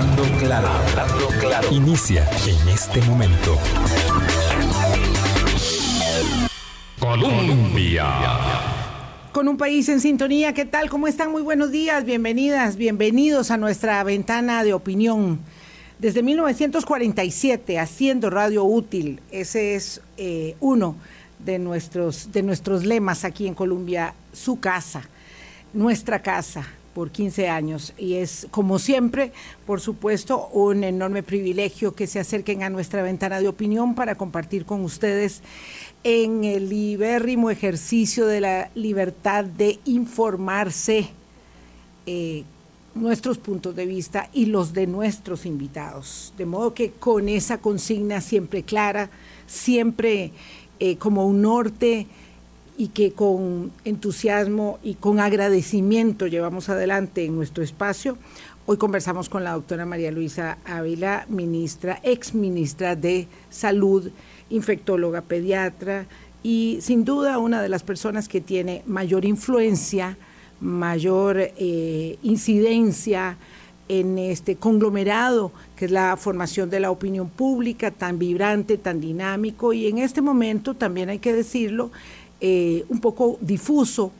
[0.00, 1.70] Hablando claro, hablando.
[1.70, 3.58] Inicia en este momento.
[6.98, 8.06] Colombia.
[9.32, 10.88] Con un país en sintonía, ¿qué tal?
[10.88, 11.30] ¿Cómo están?
[11.30, 15.38] Muy buenos días, bienvenidas, bienvenidos a nuestra ventana de opinión.
[15.98, 20.96] Desde 1947, haciendo radio útil, ese es eh, uno
[21.40, 25.02] de nuestros, de nuestros lemas aquí en Colombia, su casa,
[25.74, 26.66] nuestra casa,
[27.00, 29.32] por 15 años y es como siempre,
[29.64, 34.66] por supuesto, un enorme privilegio que se acerquen a nuestra ventana de opinión para compartir
[34.66, 35.40] con ustedes
[36.04, 41.08] en el libérrimo ejercicio de la libertad de informarse
[42.04, 42.44] eh,
[42.94, 46.34] nuestros puntos de vista y los de nuestros invitados.
[46.36, 49.08] De modo que con esa consigna siempre clara,
[49.46, 50.32] siempre
[50.80, 52.06] eh, como un norte,
[52.80, 58.16] y que con entusiasmo y con agradecimiento llevamos adelante en nuestro espacio.
[58.64, 64.10] Hoy conversamos con la doctora María Luisa Ávila, ministra, ex ministra de Salud,
[64.48, 66.06] infectóloga pediatra
[66.42, 70.16] y sin duda una de las personas que tiene mayor influencia,
[70.62, 73.36] mayor eh, incidencia
[73.88, 79.72] en este conglomerado que es la formación de la opinión pública tan vibrante, tan dinámico
[79.72, 81.90] y en este momento también hay que decirlo,
[82.40, 84.12] eh, un poco difuso,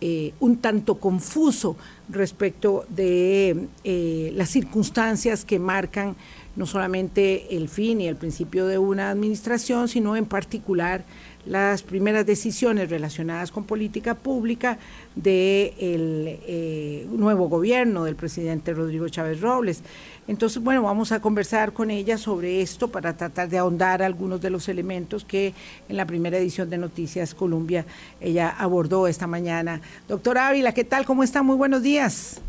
[0.00, 1.76] eh, un tanto confuso
[2.08, 6.16] respecto de eh, las circunstancias que marcan
[6.56, 11.04] no solamente el fin y el principio de una administración, sino en particular
[11.46, 14.78] las primeras decisiones relacionadas con política pública
[15.14, 19.82] del eh, nuevo gobierno del presidente Rodrigo Chávez Robles.
[20.26, 24.50] Entonces, bueno, vamos a conversar con ella sobre esto para tratar de ahondar algunos de
[24.50, 25.52] los elementos que
[25.88, 27.84] en la primera edición de Noticias Colombia
[28.20, 29.82] ella abordó esta mañana.
[30.08, 31.04] Doctora Ávila, ¿qué tal?
[31.04, 31.42] ¿Cómo está?
[31.42, 32.40] Muy buenos días.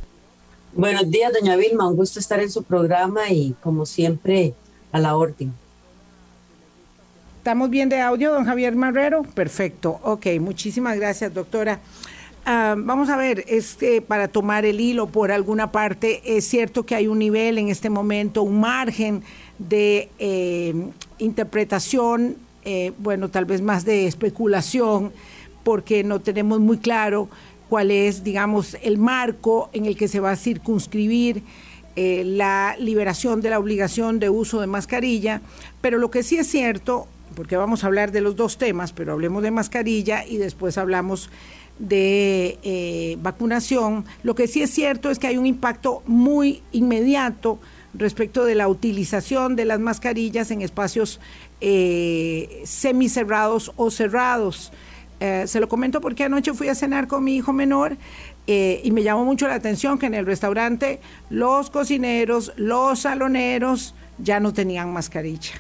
[0.74, 1.88] Buenos días, doña Vilma.
[1.88, 4.54] Un gusto estar en su programa y, como siempre,
[4.92, 5.54] a la orden.
[7.46, 9.22] ¿Estamos bien de audio, don Javier Marrero?
[9.22, 10.00] Perfecto.
[10.02, 11.80] Ok, muchísimas gracias, doctora.
[12.44, 16.88] Ah, vamos a ver, es que para tomar el hilo por alguna parte, es cierto
[16.88, 19.22] que hay un nivel en este momento, un margen
[19.60, 20.74] de eh,
[21.20, 25.14] interpretación, eh, bueno, tal vez más de especulación,
[25.64, 27.30] porque no tenemos muy claro
[27.70, 31.44] cuál es, digamos, el marco en el que se va a circunscribir
[31.96, 35.42] eh, la liberación de la obligación de uso de mascarilla,
[35.80, 39.14] pero lo que sí es cierto porque vamos a hablar de los dos temas, pero
[39.14, 41.30] hablemos de mascarilla y después hablamos
[41.80, 44.06] de eh, vacunación.
[44.24, 47.60] Lo que sí es cierto es que hay un impacto muy inmediato
[47.94, 51.20] respecto de la utilización de las mascarillas en espacios
[51.62, 54.72] eh, semicerrados o cerrados.
[55.20, 57.98] Eh, se lo comento porque anoche fui a cenar con mi hijo menor
[58.48, 61.00] eh, y me llamó mucho la atención que en el restaurante
[61.30, 65.54] los cocineros, los saloneros ya no tenían mascarilla.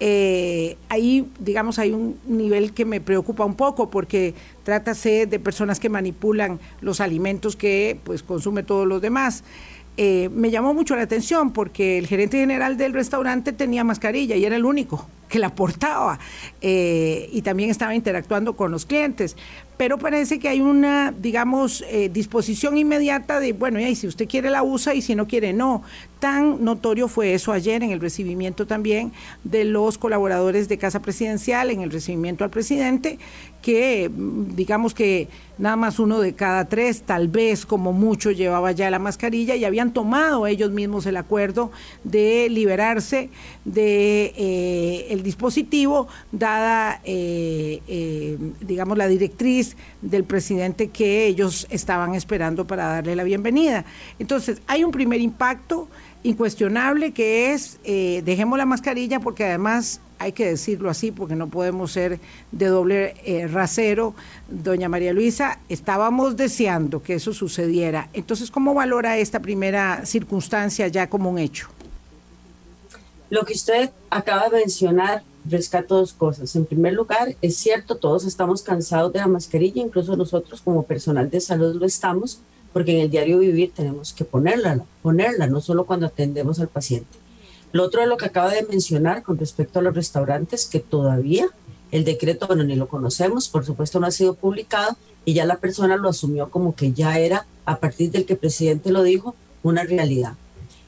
[0.00, 4.34] Eh, ahí, digamos, hay un nivel que me preocupa un poco porque
[4.64, 9.44] trátase de personas que manipulan los alimentos que pues consume todos los demás.
[9.96, 14.44] Eh, me llamó mucho la atención porque el gerente general del restaurante tenía mascarilla y
[14.44, 16.18] era el único que la portaba
[16.60, 19.36] eh, y también estaba interactuando con los clientes.
[19.76, 24.48] Pero parece que hay una, digamos, eh, disposición inmediata de, bueno, y si usted quiere
[24.48, 25.82] la usa y si no quiere no.
[26.20, 29.12] Tan notorio fue eso ayer en el recibimiento también
[29.42, 33.18] de los colaboradores de Casa Presidencial, en el recibimiento al presidente,
[33.62, 38.72] que mm, digamos que nada más uno de cada tres, tal vez como mucho, llevaba
[38.72, 41.72] ya la mascarilla y habían tomado ellos mismos el acuerdo
[42.04, 43.30] de liberarse
[43.64, 52.14] de eh, el dispositivo, dada, eh, eh, digamos, la directriz del presidente que ellos estaban
[52.14, 53.84] esperando para darle la bienvenida.
[54.18, 55.88] Entonces, hay un primer impacto
[56.22, 61.48] incuestionable que es, eh, dejemos la mascarilla porque además hay que decirlo así porque no
[61.48, 62.18] podemos ser
[62.50, 63.14] de doble
[63.50, 64.14] rasero.
[64.48, 68.08] Doña María Luisa, estábamos deseando que eso sucediera.
[68.12, 71.68] Entonces, ¿cómo valora esta primera circunstancia ya como un hecho?
[73.34, 76.54] Lo que usted acaba de mencionar rescato dos cosas.
[76.54, 81.28] En primer lugar, es cierto, todos estamos cansados de la mascarilla, incluso nosotros como personal
[81.28, 82.38] de salud lo estamos,
[82.72, 87.18] porque en el diario vivir tenemos que ponerla, ponerla, no solo cuando atendemos al paciente.
[87.72, 91.48] Lo otro es lo que acaba de mencionar con respecto a los restaurantes, que todavía
[91.90, 95.56] el decreto, bueno, ni lo conocemos, por supuesto no ha sido publicado y ya la
[95.56, 99.34] persona lo asumió como que ya era, a partir del que el presidente lo dijo,
[99.64, 100.34] una realidad.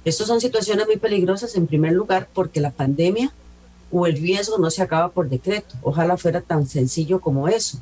[0.06, 3.30] Estas son situaciones muy peligrosas en primer lugar porque la pandemia
[3.92, 5.74] o el riesgo no se acaba por decreto.
[5.82, 7.78] Ojalá fuera tan sencillo como eso.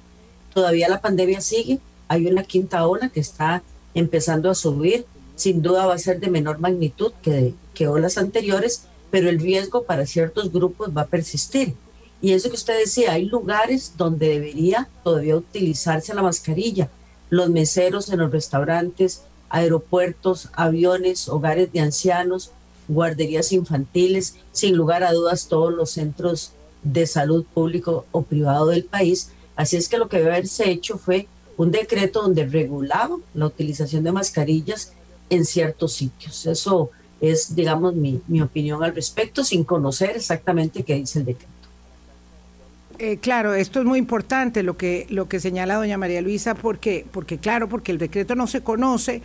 [0.53, 1.79] Todavía la pandemia sigue,
[2.09, 3.63] hay una quinta ola que está
[3.95, 5.07] empezando a subir
[5.37, 9.83] sin duda va a ser de menor magnitud que, que olas anteriores, pero el riesgo
[9.83, 11.75] para ciertos grupos va a persistir.
[12.23, 16.89] Y eso que usted decía, hay lugares donde debería todavía utilizarse la mascarilla.
[17.31, 19.23] Los meseros en los restaurantes,
[19.55, 22.51] aeropuertos, aviones, hogares de ancianos,
[22.89, 26.51] guarderías infantiles, sin lugar a dudas todos los centros
[26.83, 29.31] de salud público o privado del país.
[29.55, 34.03] Así es que lo que debe haberse hecho fue un decreto donde regulaba la utilización
[34.03, 34.93] de mascarillas
[35.31, 36.47] en ciertos sitios.
[36.47, 36.91] Eso
[37.21, 41.54] es, digamos, mi, mi opinión al respecto, sin conocer exactamente qué dice el decreto.
[42.99, 47.05] Eh, claro, esto es muy importante lo que, lo que señala doña María Luisa, porque,
[47.11, 49.21] porque claro, porque el decreto no se conoce.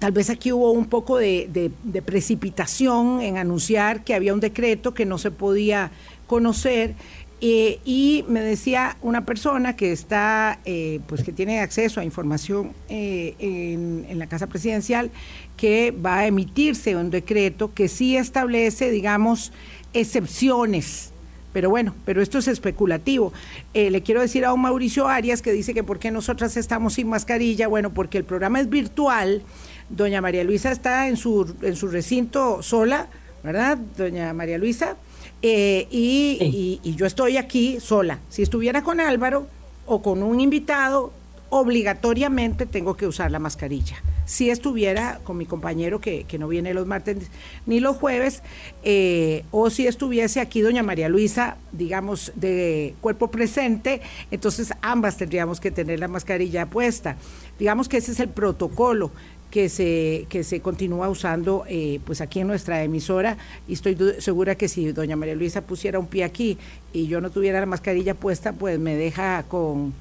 [0.00, 1.70] Tal vez aquí hubo un poco de,
[2.04, 5.90] precipitación en anunciar que había un decreto que no se podía
[6.26, 6.94] conocer.
[7.40, 12.72] Eh, y me decía una persona que está, eh, pues que tiene acceso a información
[12.88, 15.12] en, en, la Casa Presidencial,
[15.56, 19.52] que va a emitirse un decreto que sí establece, digamos,
[19.92, 21.12] excepciones
[21.58, 23.32] pero bueno, pero esto es especulativo.
[23.74, 26.92] Eh, le quiero decir a un Mauricio Arias que dice que por qué nosotras estamos
[26.92, 27.66] sin mascarilla.
[27.66, 29.42] Bueno, porque el programa es virtual.
[29.88, 33.08] Doña María Luisa está en su, en su recinto sola,
[33.42, 34.94] ¿verdad, doña María Luisa?
[35.42, 38.20] Eh, y, y yo estoy aquí sola.
[38.28, 39.48] Si estuviera con Álvaro
[39.84, 41.12] o con un invitado,
[41.50, 43.96] obligatoriamente tengo que usar la mascarilla
[44.28, 47.30] si estuviera con mi compañero que, no viene los martes
[47.64, 48.42] ni los jueves,
[48.82, 55.60] eh, o si estuviese aquí doña María Luisa, digamos, de cuerpo presente, entonces ambas tendríamos
[55.60, 57.16] que tener la mascarilla puesta.
[57.58, 59.10] Digamos que ese es el protocolo
[59.50, 64.56] que se, que se continúa usando eh, pues aquí en nuestra emisora y estoy segura
[64.56, 66.58] que si doña María Luisa pusiera un pie aquí
[66.92, 69.94] y yo no tuviera la mascarilla puesta, pues me deja con,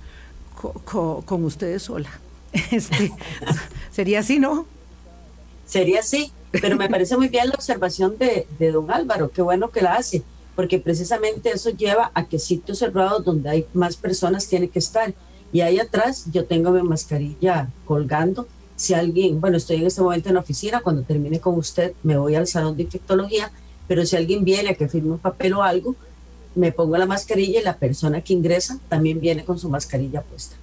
[0.84, 2.10] con ustedes sola.
[2.72, 3.12] Este,
[3.92, 4.66] sería así, ¿no?
[5.66, 9.82] Sería así, pero me parece muy bien la observación de, don Álvaro, qué bueno que
[9.82, 10.24] la hace,
[10.56, 15.14] porque precisamente eso lleva a que sitios cerrados donde hay más personas tienen que estar.
[15.52, 18.48] Y ahí atrás yo tengo mi mascarilla colgando.
[18.76, 22.18] Si alguien, bueno, estoy en este momento en la oficina, cuando termine con usted me
[22.18, 23.52] voy al salón de infectología,
[23.88, 25.96] pero si alguien viene a que firme un papel o algo,
[26.56, 30.58] me pongo la mascarilla y la persona que ingresa también viene con su mascarilla puesta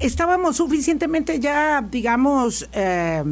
[0.00, 3.22] estábamos suficientemente ya, digamos, eh,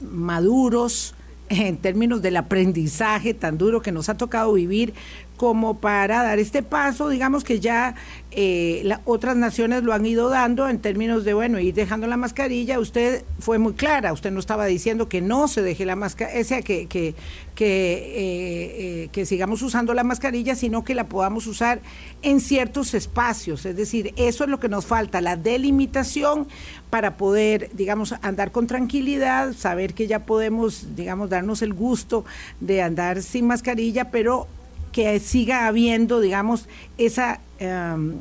[0.00, 1.14] maduros
[1.48, 4.94] en términos del aprendizaje tan duro que nos ha tocado vivir
[5.36, 7.94] como para dar este paso, digamos que ya
[8.30, 12.78] eh, otras naciones lo han ido dando en términos de, bueno, ir dejando la mascarilla.
[12.78, 16.86] Usted fue muy clara, usted no estaba diciendo que no se deje la mascarilla, que,
[16.86, 17.14] que,
[17.54, 21.80] que, eh, eh, que sigamos usando la mascarilla, sino que la podamos usar
[22.22, 23.66] en ciertos espacios.
[23.66, 26.46] Es decir, eso es lo que nos falta, la delimitación
[26.90, 32.24] para poder, digamos, andar con tranquilidad, saber que ya podemos, digamos, darnos el gusto
[32.60, 34.46] de andar sin mascarilla, pero
[34.94, 36.68] que siga habiendo, digamos,
[36.98, 38.14] esa em,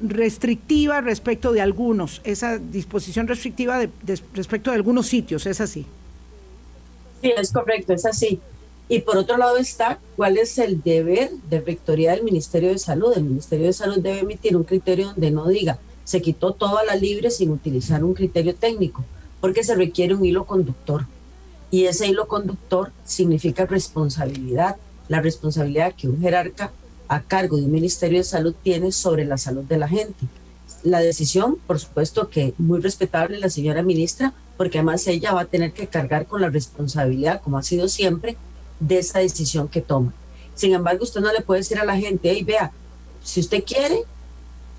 [0.00, 3.90] restrictiva respecto de algunos, esa disposición restrictiva de,
[4.32, 5.84] respecto de algunos sitios, ¿es así?
[7.20, 8.38] Sí, es correcto, es así.
[8.88, 13.12] Y por otro lado está cuál es el deber de rectoría del Ministerio de Salud.
[13.16, 16.94] El Ministerio de Salud debe emitir un criterio donde no diga se quitó toda la
[16.94, 19.04] libre sin utilizar un criterio técnico,
[19.40, 21.06] porque se requiere un hilo conductor.
[21.70, 24.76] Y ese hilo conductor significa responsabilidad
[25.10, 26.70] la responsabilidad que un jerarca
[27.08, 30.24] a cargo de un Ministerio de Salud tiene sobre la salud de la gente.
[30.84, 35.46] La decisión, por supuesto que muy respetable la señora ministra, porque además ella va a
[35.46, 38.36] tener que cargar con la responsabilidad, como ha sido siempre,
[38.78, 40.14] de esa decisión que toma.
[40.54, 42.70] Sin embargo, usted no le puede decir a la gente, hey, vea,
[43.24, 44.04] si usted quiere,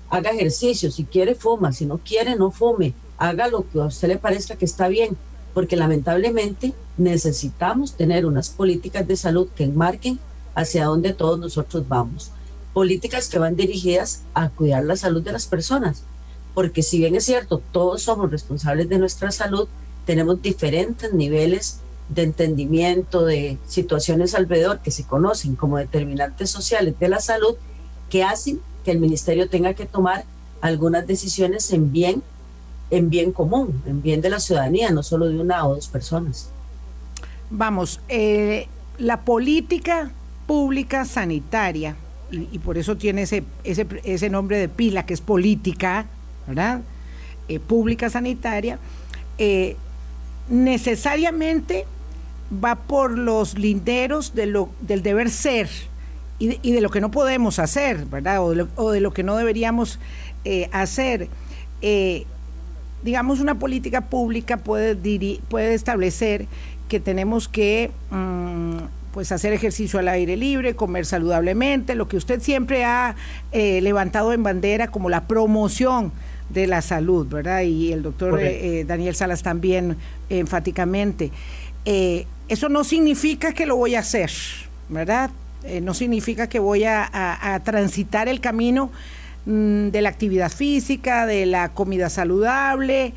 [0.08, 4.08] haga ejercicio, si quiere, fuma, si no quiere, no fume, haga lo que a usted
[4.08, 5.14] le parezca que está bien,
[5.54, 10.18] porque lamentablemente necesitamos tener unas políticas de salud que enmarquen
[10.54, 12.30] hacia donde todos nosotros vamos.
[12.72, 16.04] Políticas que van dirigidas a cuidar la salud de las personas,
[16.54, 19.68] porque si bien es cierto, todos somos responsables de nuestra salud,
[20.06, 27.08] tenemos diferentes niveles de entendimiento de situaciones alrededor que se conocen como determinantes sociales de
[27.08, 27.54] la salud
[28.10, 30.24] que hacen que el ministerio tenga que tomar
[30.60, 32.22] algunas decisiones en bien
[32.92, 36.50] en bien común, en bien de la ciudadanía, no solo de una o dos personas.
[37.50, 38.68] Vamos, eh,
[38.98, 40.12] la política
[40.46, 41.96] pública sanitaria,
[42.30, 46.04] y, por eso tiene ese, ese, nombre de pila, que es política,
[46.46, 46.82] ¿verdad?
[47.48, 48.78] Eh, pública sanitaria,
[49.38, 49.76] eh,
[50.50, 51.86] necesariamente
[52.62, 55.70] va por los linderos del deber ser
[56.38, 58.44] y de, y de, lo que no podemos hacer, ¿verdad?
[58.44, 59.98] O de lo, o de lo que no deberíamos
[60.72, 61.28] hacer
[63.02, 64.96] digamos, una política pública puede,
[65.48, 66.46] puede establecer
[66.88, 68.76] que tenemos que mm,
[69.12, 73.14] pues hacer ejercicio al aire libre, comer saludablemente, lo que usted siempre ha
[73.52, 76.12] eh, levantado en bandera como la promoción
[76.48, 77.62] de la salud, ¿verdad?
[77.62, 79.96] Y el doctor eh, eh, Daniel Salas también
[80.28, 81.30] enfáticamente.
[81.84, 84.30] eso no significa que lo voy a hacer,
[84.88, 85.30] ¿verdad?
[85.80, 88.90] no significa que voy a transitar el camino
[89.44, 93.12] Mm, de la actividad física, de la comida saludable,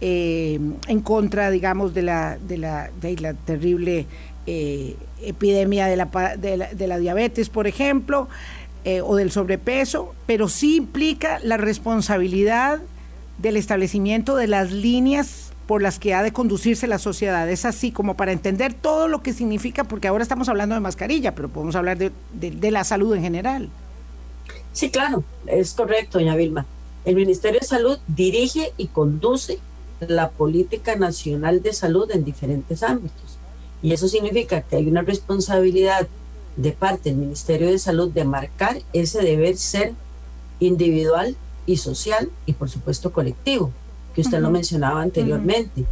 [0.00, 0.58] eh,
[0.88, 4.06] en contra, digamos, de la, de la, de la terrible
[4.46, 6.06] eh, epidemia de la,
[6.36, 8.28] de, la, diabetes, por ejemplo,
[8.84, 12.80] eh, o del sobrepeso, pero sí implica la responsabilidad
[13.38, 17.48] del establecimiento de las líneas por las que ha de conducirse la sociedad.
[17.48, 21.36] Es así como para entender todo lo que significa, porque ahora estamos hablando de mascarilla,
[21.36, 23.68] pero podemos hablar de, de la salud en general.
[24.78, 26.64] Sí, claro, es correcto, doña Vilma.
[27.04, 29.58] El Ministerio de Salud dirige y conduce
[29.98, 33.38] la política nacional de salud en diferentes ámbitos.
[33.82, 36.06] Y eso significa que hay una responsabilidad
[36.54, 39.94] de parte del Ministerio de Salud de marcar ese deber ser
[40.60, 41.34] individual
[41.66, 43.72] y social y por supuesto colectivo,
[44.14, 45.86] que usted lo mencionaba anteriormente.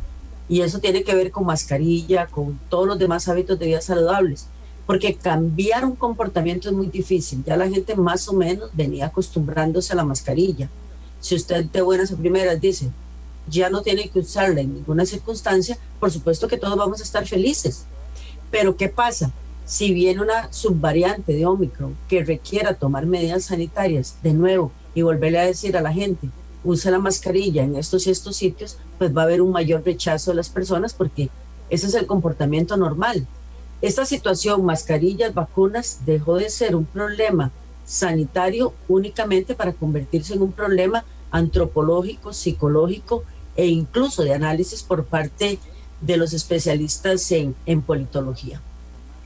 [0.48, 4.46] Y eso tiene que ver con mascarilla, con todos los demás hábitos de vida saludables
[4.86, 7.42] porque cambiar un comportamiento es muy difícil.
[7.44, 10.70] Ya la gente más o menos venía acostumbrándose a la mascarilla.
[11.20, 12.90] Si usted de buenas a primeras dice,
[13.48, 17.26] ya no tiene que usarla en ninguna circunstancia, por supuesto que todos vamos a estar
[17.26, 17.84] felices.
[18.50, 19.32] Pero ¿qué pasa?
[19.64, 25.40] Si viene una subvariante de Omicron que requiera tomar medidas sanitarias de nuevo y volverle
[25.40, 26.28] a decir a la gente,
[26.62, 30.30] use la mascarilla en estos y estos sitios, pues va a haber un mayor rechazo
[30.30, 31.28] de las personas porque
[31.70, 33.26] ese es el comportamiento normal.
[33.82, 37.50] Esta situación, mascarillas, vacunas, dejó de ser un problema
[37.84, 45.58] sanitario únicamente para convertirse en un problema antropológico, psicológico e incluso de análisis por parte
[46.00, 48.60] de los especialistas en, politología,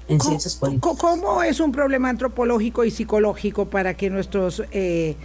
[0.09, 0.97] en ciencias políticas.
[0.99, 5.17] ¿Cómo es un problema antropológico y psicológico para que nuestros eh,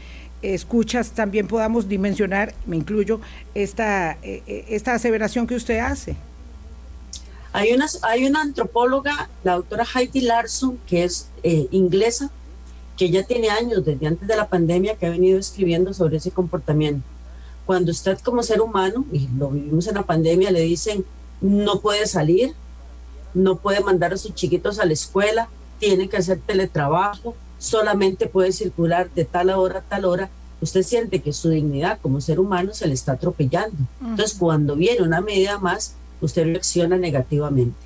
[0.42, 3.20] escuchas también podamos dimensionar, me incluyo,
[3.54, 6.16] esta, eh, eh, esta aseveración que usted hace?
[7.56, 12.30] Hay una, hay una antropóloga, la doctora Heidi Larson, que es eh, inglesa,
[12.98, 16.32] que ya tiene años, desde antes de la pandemia, que ha venido escribiendo sobre ese
[16.32, 17.08] comportamiento.
[17.66, 21.06] Cuando usted como ser humano, y lo vivimos en la pandemia, le dicen,
[21.40, 22.54] no puede salir,
[23.34, 25.48] no puede mandar a sus chiquitos a la escuela,
[25.80, 31.22] tiene que hacer teletrabajo, solamente puede circular de tal hora a tal hora, usted siente
[31.22, 33.78] que su dignidad como ser humano se le está atropellando.
[34.02, 37.78] Entonces, cuando viene una medida más, usted reacciona negativamente.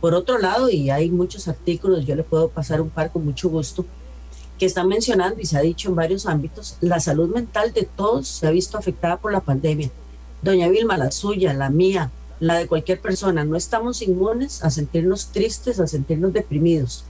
[0.00, 3.48] Por otro lado, y hay muchos artículos, yo le puedo pasar un par con mucho
[3.48, 3.84] gusto,
[4.58, 8.28] que están mencionando y se ha dicho en varios ámbitos, la salud mental de todos
[8.28, 9.90] se ha visto afectada por la pandemia.
[10.42, 15.32] Doña Vilma, la suya, la mía, la de cualquier persona, no estamos inmunes a sentirnos
[15.32, 17.04] tristes, a sentirnos deprimidos.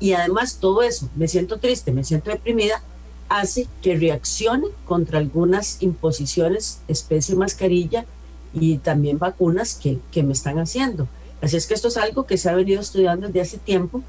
[0.00, 2.82] Y además todo eso, me siento triste, me siento deprimida,
[3.28, 8.04] hace que reaccione contra algunas imposiciones, especie mascarilla,
[8.52, 11.08] y también vacunas que, que me están haciendo.
[11.40, 14.02] Así es que esto es algo que se ha venido estudiando desde hace tiempo.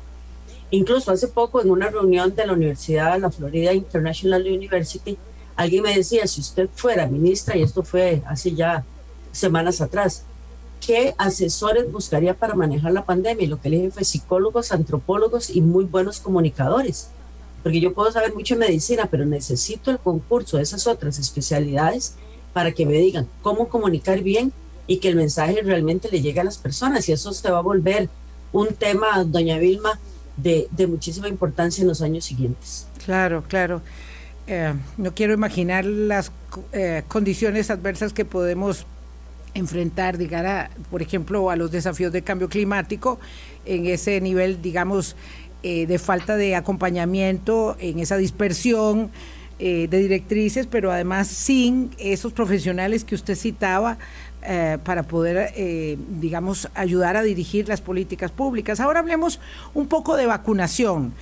[0.71, 5.17] Incluso hace poco en una reunión de la Universidad de la Florida International University,
[5.55, 8.83] alguien me decía, si usted fuera ministra, y esto fue hace ya
[9.31, 10.23] semanas atrás,
[10.85, 13.45] ¿qué asesores buscaría para manejar la pandemia?
[13.45, 17.09] Y lo que le dije fue psicólogos, antropólogos y muy buenos comunicadores.
[17.61, 22.15] Porque yo puedo saber mucho de medicina, pero necesito el concurso de esas otras especialidades
[22.53, 24.53] para que me digan cómo comunicar bien
[24.87, 27.07] y que el mensaje realmente le llegue a las personas.
[27.09, 28.09] Y eso se va a volver
[28.51, 29.99] un tema, doña Vilma,
[30.37, 32.87] de, muchísima importancia en los años siguientes.
[33.05, 33.81] Claro, claro.
[34.47, 36.31] Eh, no quiero imaginar las
[36.73, 38.85] eh, condiciones adversas que podemos
[39.53, 43.19] enfrentar, digamos, por ejemplo, a los desafíos de cambio climático
[43.65, 45.15] en ese nivel, digamos,
[45.61, 49.11] eh, de falta de acompañamiento, en esa dispersión
[49.65, 53.97] eh, de directrices, pero además sin esos profesionales que usted citaba
[54.41, 58.81] eh, para poder, eh, digamos, ayudar a dirigir las políticas públicas.
[58.81, 59.39] Ahora hablemos
[59.73, 61.13] un poco de vacunación.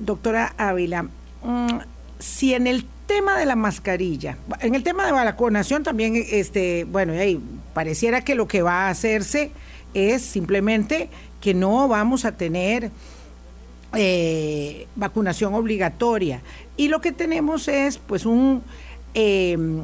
[0.00, 1.78] doctora Ávila, mm,
[2.18, 7.14] si en el tema de la mascarilla, en el tema de vacunación también, este, bueno,
[7.72, 9.52] pareciera que lo que va a hacerse
[9.94, 11.08] es simplemente
[11.40, 12.90] que no vamos a tener
[13.94, 16.40] eh, vacunación obligatoria.
[16.78, 18.62] Y lo que tenemos es pues un
[19.12, 19.82] em,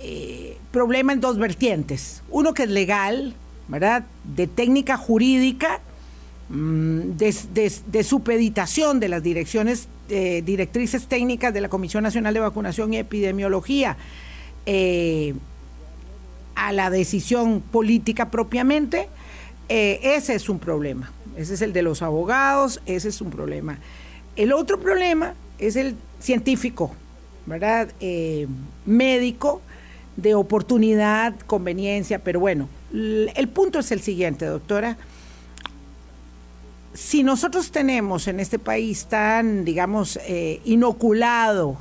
[0.00, 2.22] eh, problema en dos vertientes.
[2.30, 3.34] Uno que es legal,
[3.68, 4.06] ¿verdad?
[4.24, 5.80] De técnica jurídica,
[6.48, 12.94] mm, de, supeditación de las direcciones, eh, directrices técnicas de la Comisión Nacional de Vacunación
[12.94, 13.96] y Epidemiología.
[16.56, 19.08] a la decisión política propiamente,
[19.68, 21.12] eh, ese es un problema.
[21.36, 23.78] Ese es el de los abogados, ese es un problema.
[24.36, 26.92] El otro problema es el científico,
[27.46, 27.90] ¿verdad?
[28.00, 28.46] Eh,
[28.86, 29.60] médico,
[30.16, 34.96] de oportunidad, conveniencia, pero bueno, el punto es el siguiente, doctora.
[36.94, 41.76] Si nosotros tenemos en este país tan, digamos, eh, inoculado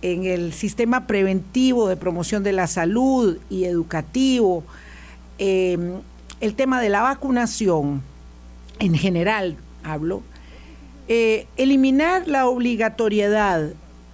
[0.00, 4.64] en el sistema preventivo de promoción de la salud y educativo,
[5.38, 6.00] em,
[6.40, 8.02] el tema de la vacunación,
[8.78, 10.22] en general hablo,
[11.08, 13.70] eh, eliminar la obligatoriedad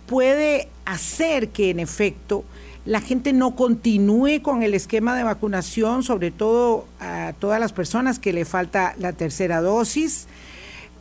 [0.07, 2.45] puede hacer que en efecto
[2.87, 8.19] la gente no continúe con el esquema de vacunación, sobre todo a todas las personas
[8.19, 10.27] que le falta la tercera dosis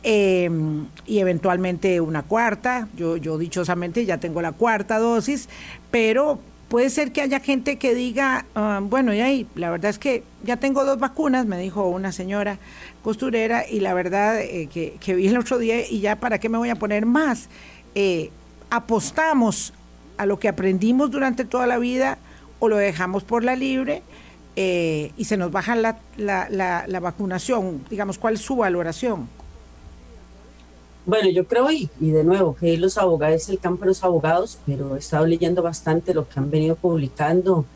[0.02, 2.88] em, y eventualmente una cuarta.
[2.96, 5.48] Yo, yo dichosamente ya tengo la cuarta dosis,
[5.90, 9.98] pero puede ser que haya gente que diga, ah, bueno, y ahí, la verdad es
[9.98, 12.58] que ya tengo dos vacunas, me dijo una señora
[13.02, 16.58] costurera, y la verdad eh, que, vi el otro día, y ya para qué me
[16.58, 17.48] voy a poner más.
[17.94, 18.30] Eh,
[18.70, 19.72] apostamos
[20.16, 22.18] a lo que aprendimos durante toda la vida
[22.58, 24.02] o lo dejamos por la libre
[24.56, 27.84] eh, y se nos baja la, la, vacunación.
[27.90, 29.28] Digamos, ¿cuál es su valoración?
[31.06, 34.58] Bueno, yo creo, y, y, de nuevo, que los abogados el campo de los abogados,
[34.64, 37.66] pero he estado leyendo bastante lo que han venido publicando,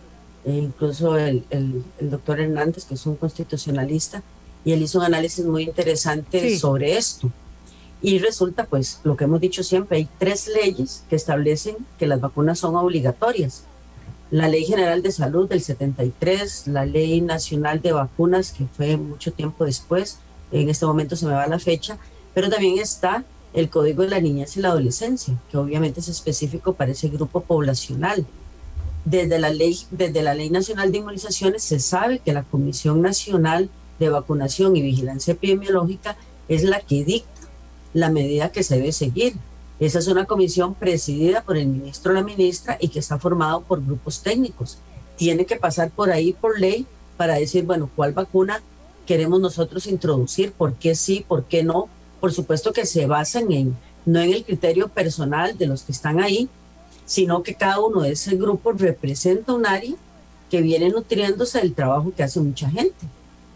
[0.47, 4.23] e incluso el, el, doctor Hernández, que es un constitucionalista,
[4.65, 7.31] y él hizo un análisis muy interesante sobre esto.
[8.01, 12.21] Y resulta, pues, lo que hemos dicho siempre, hay tres leyes que establecen que las
[12.21, 13.65] vacunas son obligatorias.
[14.31, 19.33] La Ley General de Salud del 73, la Ley Nacional de Vacunas, que fue mucho
[19.33, 20.19] tiempo después,
[20.51, 21.99] en este momento se me va la fecha,
[22.39, 26.75] pero también está el Código de la Niñez y la Adolescencia, que obviamente es específico
[26.75, 28.25] para ese grupo poblacional.
[29.05, 33.69] Desde la, ley, desde la Ley Nacional de Inmunizaciones se sabe que la Comisión Nacional
[33.99, 36.17] de Vacunación y Vigilancia Epidemiológica
[36.47, 37.41] es la que dicta
[37.93, 39.35] la medida que se debe seguir.
[39.81, 43.63] Esa es una comisión presidida por el ministro o la ministra y que está formado
[43.63, 44.79] por grupos técnicos.
[45.17, 46.87] Tiene que pasar por ahí por ley
[47.17, 48.63] para decir, bueno, cuál vacuna
[49.07, 51.89] queremos nosotros introducir, por qué sí, por qué no.
[52.21, 56.21] Por supuesto que se basan en, no en el criterio personal de los que están
[56.21, 56.49] ahí,
[57.07, 59.95] sino que cada uno de ese grupo representa un área
[60.51, 63.07] que viene nutriéndose del trabajo que hace mucha gente.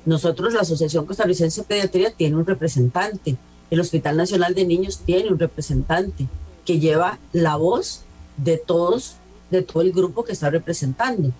[0.04, 3.36] Nosotros, la Asociación Costarricense de Pediatría, tiene un representante,
[3.70, 6.26] el Hospital Nacional de Niños tiene un representante
[6.64, 8.02] que lleva la voz
[8.36, 9.16] de todos,
[9.50, 11.32] de todo el grupo que está representando.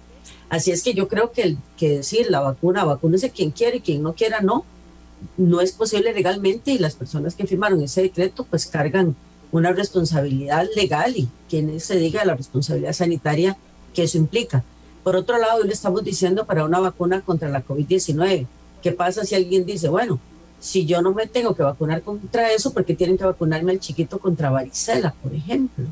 [0.49, 3.81] Así es que yo creo que, el, que decir la vacuna, vacúnese quien quiere y
[3.81, 4.65] quien no quiera, no,
[5.37, 9.17] no es posible legalmente y las personas que firmaron ese decreto pues cargan
[9.53, 13.57] una responsabilidad legal y quien se diga la responsabilidad sanitaria
[13.95, 14.65] que eso implica.
[15.05, 18.47] Por otro lado, hoy le estamos diciendo para una vacuna contra la COVID-19,
[18.83, 20.21] ¿qué pasa si alguien dice, bueno,
[20.59, 23.81] si yo no me tengo que vacunar contra eso, ¿por qué tienen que vacunarme al
[23.81, 25.87] chiquito contra varicela, por ejemplo?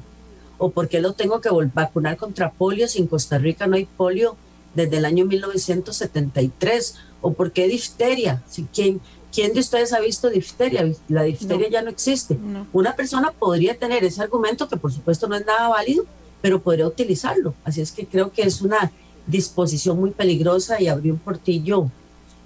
[0.58, 3.86] ¿O por qué lo tengo que vacunar contra polio si en Costa Rica no hay
[3.86, 4.36] polio
[4.74, 6.94] desde el año 1973?
[7.20, 8.42] ¿O por qué difteria?
[8.48, 9.00] Si, ¿quién,
[9.32, 10.90] ¿Quién de ustedes ha visto difteria?
[11.08, 12.36] La difteria ya no existe.
[12.72, 16.04] Una persona podría tener ese argumento, que por supuesto no es nada válido,
[16.42, 17.54] pero podría utilizarlo.
[17.64, 18.90] Así es que creo que es una
[19.26, 21.90] disposición muy peligrosa y abrir un portillo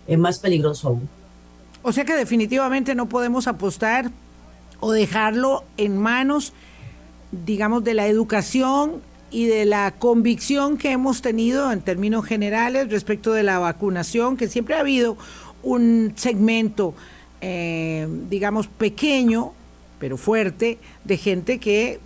[0.07, 1.09] es más peligroso aún.
[1.83, 4.11] O sea que definitivamente no podemos apostar
[4.81, 6.53] o dejarlo en manos,
[7.33, 13.33] digamos, de la educación y de la convicción que hemos tenido en términos generales respecto
[13.33, 15.17] de la vacunación, que siempre ha habido
[15.65, 16.95] un segmento,
[17.41, 19.53] eh, digamos, pequeño,
[19.99, 22.01] pero fuerte, de gente que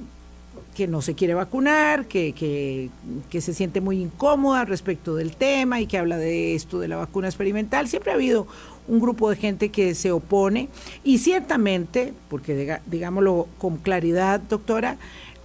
[0.79, 2.33] que no se quiere vacunar, que,
[3.29, 6.95] que, se siente muy incómoda respecto del tema y que habla de esto de la
[6.95, 7.89] vacuna experimental.
[7.89, 8.47] Siempre ha habido
[8.87, 10.69] un grupo de gente que se opone
[11.03, 14.99] y ciertamente, porque digámoslo con claridad, doctora,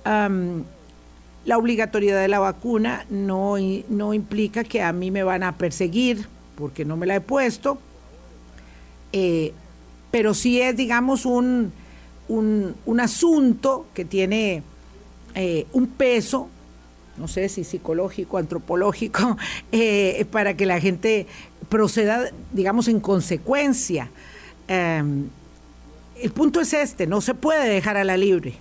[0.06, 3.56] la obligatoriedad de la vacuna no,
[3.90, 7.80] no implica que a mí me van a perseguir porque no me la he puesto,
[9.14, 9.54] eh,
[10.12, 11.72] pero sí es, digamos, un,
[12.28, 14.64] un, un asunto que tiene
[15.36, 16.50] eh, un peso
[17.18, 19.38] no sé si psicológico, antropológico,
[19.72, 21.28] eh, para que la gente
[21.70, 24.10] proceda, digamos, en consecuencia.
[24.68, 25.28] Em,
[26.22, 28.56] el punto es este, no se puede dejar a la libre.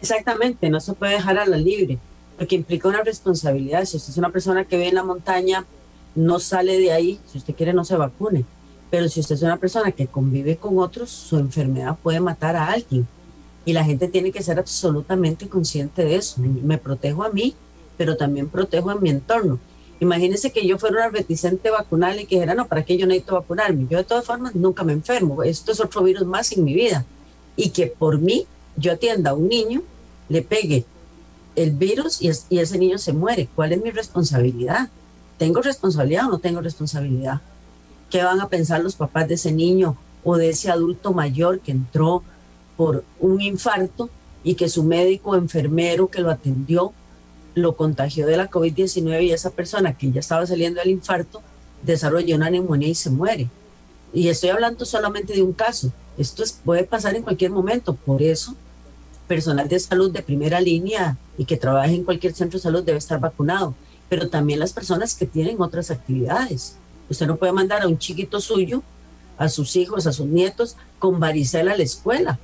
[0.00, 1.98] Exactamente, no se puede dejar a la libre,
[2.36, 3.84] porque implica una responsabilidad.
[3.84, 5.64] Si usted es una persona que vive en la montaña,
[6.14, 8.44] no sale de ahí, si usted quiere no se vacune.
[8.94, 12.68] Pero si usted es una persona que convive con otros, su enfermedad puede matar a
[12.68, 13.08] alguien.
[13.64, 16.40] Y la gente tiene que ser absolutamente consciente de eso.
[16.40, 17.56] Me protejo a mí,
[17.98, 19.58] pero también protejo a mi entorno.
[19.98, 23.34] Imagínense que yo fuera una reticente vacunal y que dijera, no, ¿para qué yo necesito
[23.34, 23.88] vacunarme?
[23.90, 27.04] Yo de todas formas nunca me enfermo, esto es otro virus más en mi vida.
[27.56, 29.82] Y que por mí yo atienda a un niño,
[30.28, 30.84] le pegue
[31.56, 33.48] el virus y, y ese niño se muere.
[33.56, 34.88] ¿Cuál es mi responsabilidad?
[35.36, 37.40] ¿Tengo responsabilidad o no tengo responsabilidad?
[38.10, 41.72] ¿Qué van a pensar los papás de ese niño o de ese adulto mayor que
[41.72, 42.22] entró
[42.76, 44.10] por un infarto
[44.42, 46.92] y que su médico o enfermero que lo atendió
[47.54, 51.40] lo contagió de la COVID-19 y esa persona que ya estaba saliendo del infarto
[51.82, 53.48] desarrolló una neumonía y se muere.
[54.12, 55.92] Y estoy hablando solamente de un caso.
[56.18, 57.94] Esto puede pasar en cualquier momento.
[57.94, 58.54] Por eso,
[59.26, 62.98] personal de salud de primera línea y que trabaje en cualquier centro de salud debe
[62.98, 63.74] estar vacunado.
[64.08, 66.76] Pero también las personas que tienen otras actividades.
[67.08, 68.82] Usted no puede mandar a un chiquito suyo,
[69.36, 72.38] a sus hijos, a sus nietos, con varicela a la escuela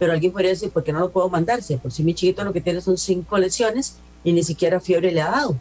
[0.00, 1.76] pero alguien podría decir, ¿por qué no lo puedo mandarse?
[1.76, 5.20] Por si mi chiquito lo que tiene son cinco lesiones y ni siquiera fiebre le
[5.20, 5.56] ha dado.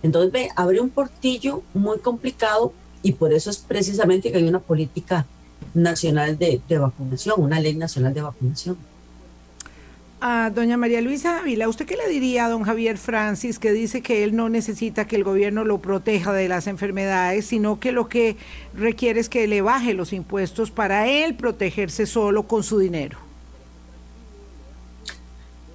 [0.00, 4.60] Entonces, ve, abre un portillo muy complicado y por eso es precisamente que hay una
[4.60, 5.26] política
[5.74, 8.76] nacional de, vacunación, una ley nacional de vacunación.
[10.20, 14.00] A doña María Luisa Ávila, ¿usted qué le diría a don Javier Francis que dice
[14.00, 18.08] que él no necesita que el gobierno lo proteja de las enfermedades, sino que lo
[18.08, 18.36] que
[18.74, 23.18] requiere es que le baje los impuestos para él protegerse solo con su dinero?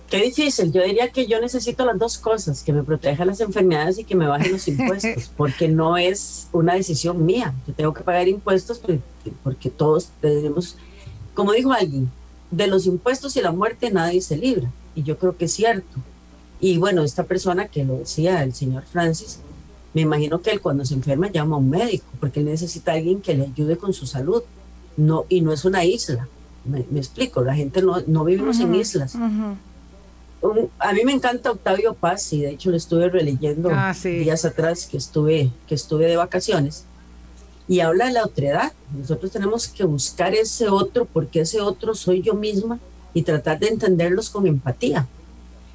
[0.10, 0.72] Qué difícil.
[0.72, 4.16] Yo diría que yo necesito las dos cosas, que me proteja las enfermedades y que
[4.16, 7.54] me bajen los impuestos, porque no es una decisión mía.
[7.68, 8.82] Yo tengo que pagar impuestos
[9.44, 10.78] porque, todos tenemos,
[11.36, 12.10] como dijo alguien,
[12.52, 14.72] de los impuestos y la muerte nadie se libra.
[14.96, 16.00] Y yo creo que es cierto.
[16.60, 19.40] Y bueno, esta persona que lo decía, el señor Francis,
[19.94, 22.96] me imagino que él cuando se enferma llama a un médico, porque él necesita a
[22.96, 24.44] alguien que le ayude con su salud.
[24.98, 26.28] No, y no es una isla.
[26.66, 29.16] Me, explico, la gente no, no vivimos en islas
[30.80, 34.88] a mí me encanta Octavio Paz y de hecho lo estuve releyendo ah, días atrás
[34.88, 36.86] que estuve, que estuve de vacaciones
[37.70, 38.74] y habla de la otredad.
[38.98, 42.80] Nosotros tenemos que buscar ese otro porque ese otro soy yo misma
[43.14, 45.08] y tratar de entenderlos con empatía.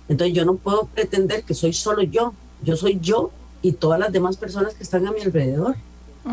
[0.09, 3.30] Entonces yo no puedo pretender que soy solo yo, yo soy yo
[3.62, 5.76] y todas las demás personas que están a mi alrededor.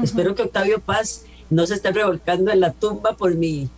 [0.03, 3.69] Espero que Octavio Paz no se esté revolcando en la tumba por mi,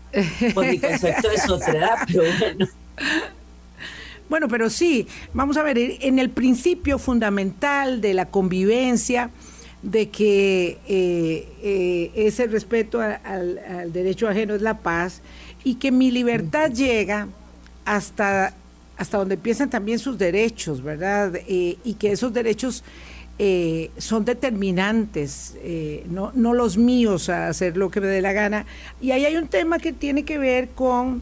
[0.54, 2.67] por mi concepto de otredad, pero bueno.
[4.30, 9.30] Bueno, pero sí, vamos a ver, en el principio fundamental de la convivencia,
[9.84, 15.22] de que eh, eh, ese respeto al, derecho ajeno es la paz
[15.63, 17.28] y que mi libertad llega
[17.84, 18.54] hasta,
[18.98, 21.36] hasta donde empiezan también sus derechos, ¿verdad?
[21.48, 22.84] Eh, y que esos derechos
[23.98, 25.56] son determinantes,
[26.08, 28.65] no, no los míos a hacer lo que me dé la gana.
[29.02, 31.22] Y ahí hay un tema que tiene que ver con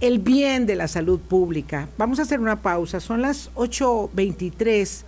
[0.00, 1.88] el bien de la salud pública.
[1.96, 5.04] Vamos a hacer una pausa, son las 8.23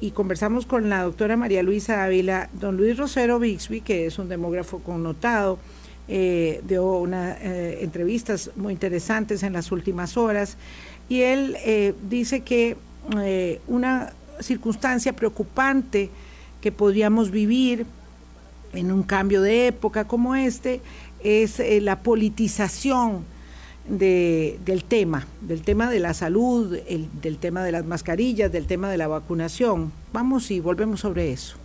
[0.00, 4.28] y conversamos con la doctora María Luisa Ávila, don Luis Rosero Bixby, que es un
[4.28, 5.58] demógrafo connotado,
[6.06, 10.56] eh, dio unas eh, entrevistas muy interesantes en las últimas horas
[11.08, 12.76] y él eh, dice que
[13.18, 16.10] eh, una circunstancia preocupante
[16.60, 17.84] que podríamos vivir
[18.72, 20.80] en un cambio de época como este
[21.22, 23.24] es la politización
[23.88, 28.66] de, del tema, del tema de la salud, el, del tema de las mascarillas, del
[28.66, 29.92] tema de la vacunación.
[30.12, 31.56] Vamos y volvemos sobre eso.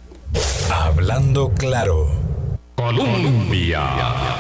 [0.72, 2.08] Hablando claro.
[2.76, 3.82] Colombia.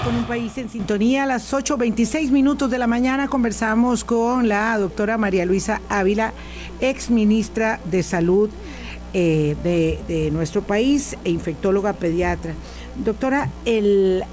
[0.04, 4.78] Con un país en sintonía, a las 8.26 minutos de la mañana conversamos con la
[4.78, 6.34] doctora María Luisa Ávila,
[6.82, 8.50] ex ministra de Salud
[9.13, 12.54] eh, de, nuestro país e infectóloga pediatra.
[12.96, 14.24] Doctora, el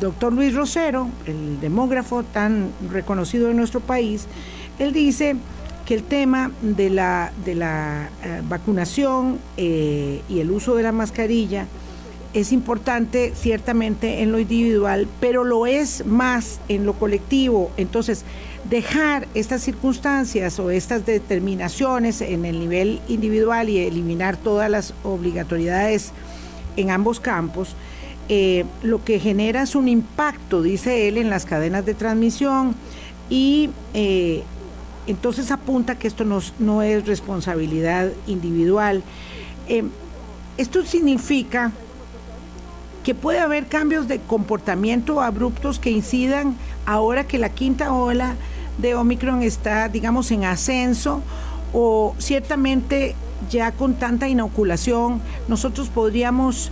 [0.00, 4.26] doctor Luis Rosero, el demógrafo tan reconocido en nuestro país,
[4.78, 5.36] él dice
[5.86, 10.92] que el tema de la, de la eh, vacunación eh, y el uso de la
[10.92, 11.66] mascarilla
[12.34, 17.70] es importante ciertamente en lo individual, pero lo es más en lo colectivo.
[17.78, 18.24] Entonces,
[18.68, 26.12] dejar estas circunstancias o estas determinaciones en el nivel individual y eliminar todas las obligatoriedades
[26.76, 27.74] en ambos campos,
[28.28, 32.74] eh, lo que genera es un impacto, dice él, en las cadenas de transmisión
[33.30, 34.42] y eh,
[35.06, 36.24] entonces apunta que esto
[36.58, 39.02] no, es responsabilidad individual.
[39.66, 39.84] Eh,
[40.58, 41.72] esto significa
[43.02, 48.34] que puede haber cambios de comportamiento abruptos que incidan ahora que la quinta ola
[48.76, 51.22] de Omicron está, digamos, en ascenso
[51.72, 53.14] o ciertamente
[53.50, 56.70] ya con tanta inoculación nosotros podríamos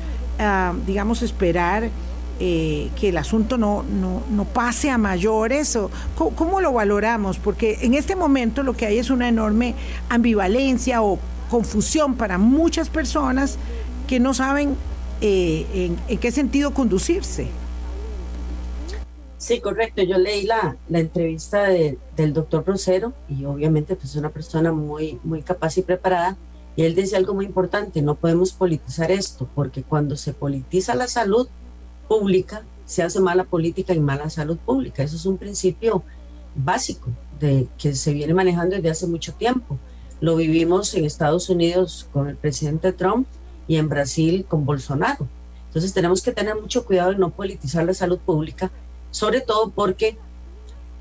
[0.87, 1.91] digamos, esperar
[2.39, 5.75] eh, que el asunto no, no, pase a mayores?
[5.77, 7.39] O, ¿cómo, lo valoramos?
[7.39, 9.75] Porque en este momento lo que hay es una enorme
[10.11, 11.19] ambivalencia o
[11.49, 13.57] confusión para muchas personas
[14.07, 14.77] que no saben
[15.23, 17.47] eh, en, qué sentido conducirse.
[19.39, 20.03] Sí, correcto.
[20.03, 25.19] Yo leí la, la entrevista del doctor Rosero y obviamente pues, es una persona muy,
[25.25, 26.37] muy capaz y preparada.
[26.77, 31.09] Y él dice algo muy importante, no podemos politizar esto, porque cuando se politiza la
[31.09, 31.49] salud
[32.07, 35.03] pública, se hace mala política y mala salud pública.
[35.03, 36.03] Eso es un principio
[36.55, 37.11] básico
[37.41, 39.79] de, que se viene manejando desde hace mucho tiempo.
[40.21, 43.27] Lo vivimos en Estados Unidos con el presidente Trump
[43.67, 45.27] y en Brasil con Bolsonaro.
[45.67, 48.71] Entonces tenemos que tener mucho cuidado de no politizar la salud pública,
[49.11, 50.19] sobre todo porque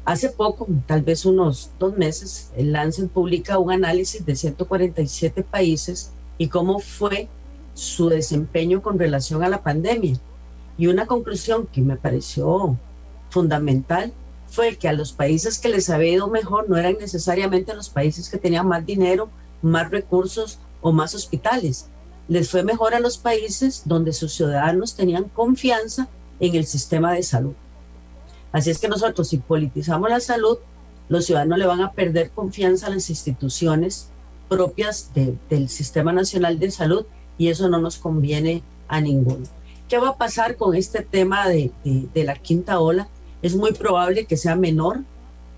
[0.06, 6.12] hace poco, tal vez unos dos meses, el Lancet publica un análisis de 147 países
[6.38, 7.28] y cómo fue
[7.74, 10.18] su desempeño con relación a la pandemia.
[10.78, 12.78] Y una conclusión que me pareció
[13.30, 14.14] fundamental
[14.48, 18.30] fue que a los países que les había ido mejor no eran necesariamente los países
[18.30, 19.30] que tenían más dinero,
[19.62, 21.88] más recursos o más hospitales.
[22.28, 26.08] Les fue mejor a los países donde sus ciudadanos tenían confianza
[26.40, 27.54] en el sistema de salud.
[28.56, 30.60] Así es que nosotros si politizamos la salud,
[31.10, 34.08] los ciudadanos le van a perder confianza a las instituciones
[34.48, 37.06] propias del Sistema Nacional de Salud
[37.38, 39.46] y eso no nos conviene a ninguno.
[39.90, 41.70] ¿Qué va a pasar con este tema de,
[42.14, 43.10] la quinta ola?
[43.42, 45.02] Es muy probable que sea menor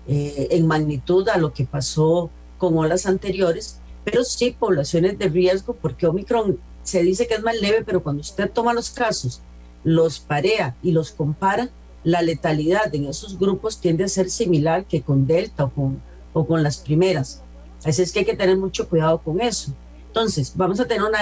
[0.08, 5.74] eh, en magnitud a lo que pasó con olas anteriores, pero sí poblaciones de riesgo,
[5.74, 9.40] porque Omicron se dice que es más leve, pero cuando usted toma los casos,
[9.84, 11.70] los parea y los compara,
[12.08, 16.00] la letalidad en esos grupos tiende a ser similar que con Delta o con,
[16.32, 17.42] o con las primeras.
[17.84, 19.74] Así es que hay que tener mucho cuidado con eso.
[20.06, 21.18] Entonces, vamos a tener una,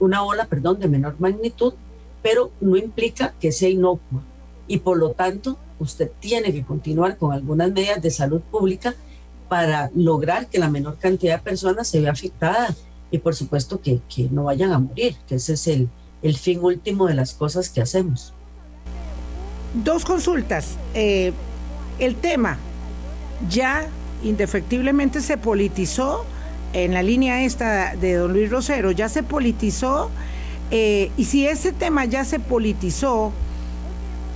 [0.00, 1.74] una ola perdón, de menor magnitud,
[2.22, 4.22] pero no implica que sea inocua.
[4.66, 8.94] Y por lo tanto, usted tiene que continuar con algunas medidas de salud pública
[9.50, 12.74] para lograr que la menor cantidad de personas se vea afectada
[13.10, 15.90] y por supuesto que, que no vayan a morir, que ese es el,
[16.22, 18.33] el, fin último de las cosas que hacemos.
[19.74, 20.76] Dos consultas.
[20.94, 21.32] Eh,
[21.98, 22.58] el tema
[23.50, 23.86] ya
[24.22, 26.24] indefectiblemente se politizó
[26.72, 30.10] en la línea esta de don Luis Rosero, ya se politizó
[30.70, 33.32] eh, y si ese tema ya se politizó,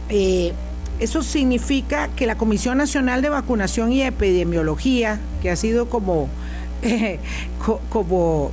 [0.08, 0.52] eh,
[0.98, 6.28] eso significa que la Comisión Nacional de Vacunación y Epidemiología, que ha sido como,
[7.88, 8.50] como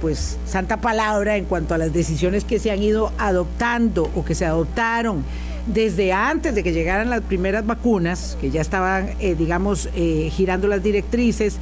[0.00, 4.34] pues, santa palabra en cuanto a las decisiones que se han ido adoptando o que
[4.34, 5.24] se adoptaron
[5.66, 9.88] desde antes de que llegaran las primeras vacunas, que ya estaban, digamos,
[10.30, 11.58] girando las directrices,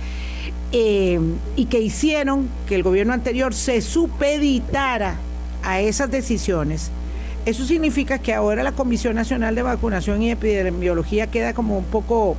[0.71, 1.19] eh,
[1.57, 5.17] y que hicieron que el gobierno anterior se supeditara
[5.63, 6.91] a esas decisiones,
[7.47, 12.37] eso significa que ahora la Comisión Nacional de Vacunación y Epidemiología queda como un poco,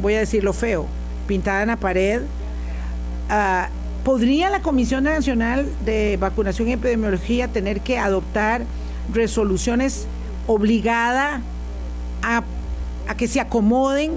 [0.00, 0.86] voy a decirlo feo,
[1.26, 2.22] pintada en la pared.
[3.28, 3.68] Ah,
[4.04, 8.62] ¿Podría la Comisión Nacional de Vacunación y Epidemiología tener que adoptar
[9.12, 10.06] resoluciones
[10.46, 11.42] obligada
[12.22, 12.44] a,
[13.16, 14.12] que se acomoden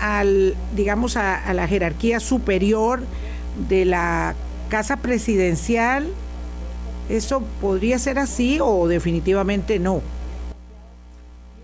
[0.00, 3.02] al, digamos, a, la jerarquía superior
[3.68, 4.34] de la
[4.68, 6.08] casa presidencial?
[7.08, 10.00] ¿Eso podría ser así o definitivamente no?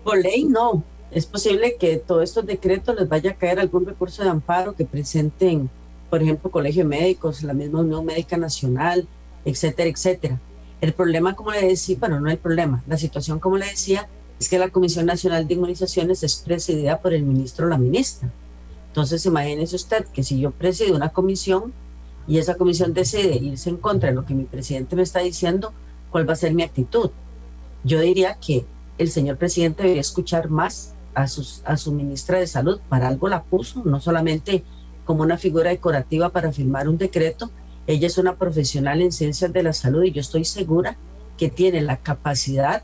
[0.03, 0.83] Por ley no.
[1.11, 4.85] Es posible que todos estos decretos les vaya a caer algún recurso de amparo que
[4.85, 5.69] presenten,
[6.09, 9.07] por ejemplo, Colegio de Médicos, la misma Unión Médica Nacional,
[9.43, 10.39] etcétera, etcétera.
[10.81, 12.83] El problema, como le decía, bueno, no hay problema.
[12.87, 17.13] La situación, como le decía, es que la Comisión Nacional de Inmunizaciones es presidida por
[17.13, 18.31] el ministro o la ministra.
[18.87, 21.71] Entonces, imagínese usted que si yo presido una comisión
[22.27, 25.71] y esa comisión decide irse en contra de lo que mi presidente me está diciendo,
[26.09, 27.11] ¿cuál va a ser mi actitud?
[27.83, 28.65] Yo diría que
[28.97, 32.79] el señor presidente debería escuchar más a, a su ministra de Salud.
[32.89, 34.63] Para algo la puso, no solamente
[35.05, 37.51] como una figura decorativa para firmar un decreto.
[37.87, 40.97] Ella es una profesional en ciencias de la salud y yo estoy segura
[41.37, 42.83] que tiene la capacidad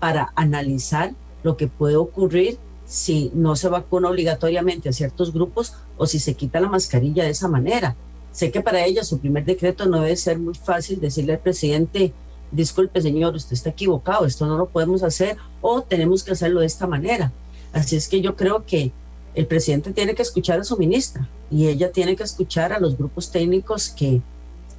[0.00, 6.06] para analizar lo que puede ocurrir si no se vacuna obligatoriamente a ciertos grupos o
[6.06, 7.96] si se quita la mascarilla de esa manera.
[8.32, 12.12] Sé que para ella su primer decreto no debe ser muy fácil decirle al presidente,
[12.50, 16.66] disculpe señor, usted está equivocado, esto no lo podemos hacer o tenemos que hacerlo de
[16.66, 17.32] esta manera.
[17.72, 18.92] Así es que yo creo que
[19.34, 22.96] el presidente tiene que escuchar a su ministra y ella tiene que escuchar a los
[22.96, 24.22] grupos técnicos que,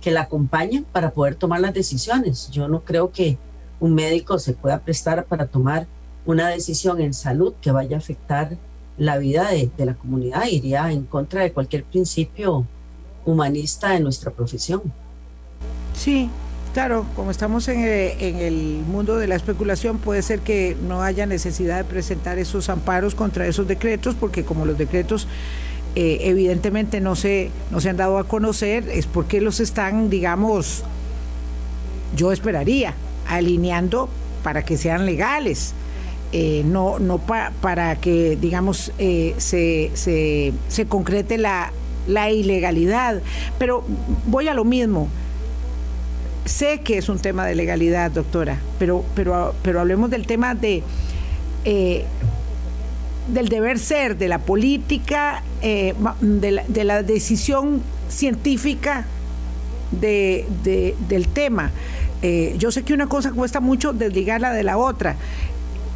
[0.02, 2.50] que la acompañan para poder tomar las decisiones.
[2.52, 3.38] Yo no creo que
[3.80, 5.88] un médico se pueda prestar para tomar
[6.26, 8.58] una decisión en salud que vaya a afectar
[8.98, 12.68] la vida de, la comunidad, iría en contra de cualquier principio
[13.26, 14.82] humanista de nuestra profesión.
[15.94, 16.30] Sí,
[16.74, 21.78] claro, como estamos en el, mundo de la especulación, puede ser que no haya necesidad
[21.78, 25.28] de presentar esos amparos contra esos decretos, porque como los decretos
[25.96, 30.84] eh, evidentemente no se, no se han dado a conocer, es porque los están, digamos,
[32.16, 32.94] yo esperaría,
[33.28, 34.10] alineando
[34.44, 35.74] para que sean legales.
[36.32, 41.72] Eh, no, no para que, digamos, eh, se, se, se, concrete la,
[42.08, 43.22] la ilegalidad.
[43.58, 43.84] Pero
[44.28, 45.10] voy a lo mismo.
[46.46, 50.84] Sé que es un tema de legalidad, doctora, pero, pero, pero hablemos del tema de
[53.34, 59.06] del deber ser, de la política, eh, de, la, decisión científica
[59.92, 60.46] de,
[61.08, 61.72] del tema.
[62.22, 65.16] Eh, yo sé que una cosa cuesta mucho desligarla de la otra.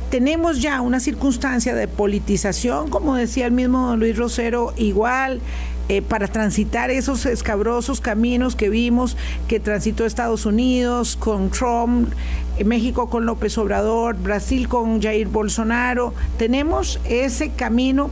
[0.10, 5.42] Tenemos ya una circunstancia de politización, como decía el mismo Luis Rosero, igual
[5.90, 9.18] eh, para transitar esos escabrosos caminos que vimos
[9.50, 12.14] que transitó Estados Unidos con Trump,
[12.58, 16.14] eh, México con López Obrador, Brasil con Jair Bolsonaro.
[16.38, 18.10] Tenemos ese camino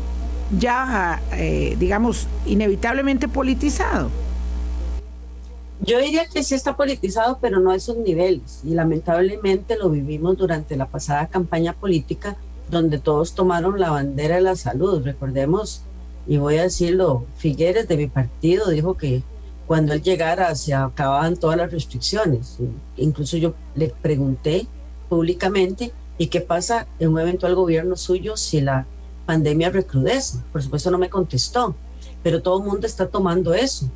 [0.60, 4.10] ya, eh, digamos, inevitablemente politizado.
[5.80, 8.62] Yo diría que sí está politizado, pero no a esos niveles.
[8.66, 12.36] Y lamentablemente lo vivimos durante la pasada campaña política,
[12.70, 15.04] donde todos tomaron la bandera de la salud.
[15.04, 15.84] Recordemos
[16.28, 19.24] y voy a decirlo, Figueres de mi partido dijo que
[19.68, 22.58] cuando él llegara se acababan todas las restricciones.
[22.98, 24.68] Incluso yo le pregunté
[25.10, 28.86] públicamente, ¿y qué pasa en un eventual gobierno suyo si la
[29.26, 30.40] pandemia recrudece?
[30.52, 31.76] Por supuesto no me contestó,
[32.22, 33.90] pero todo el mundo está tomando eso,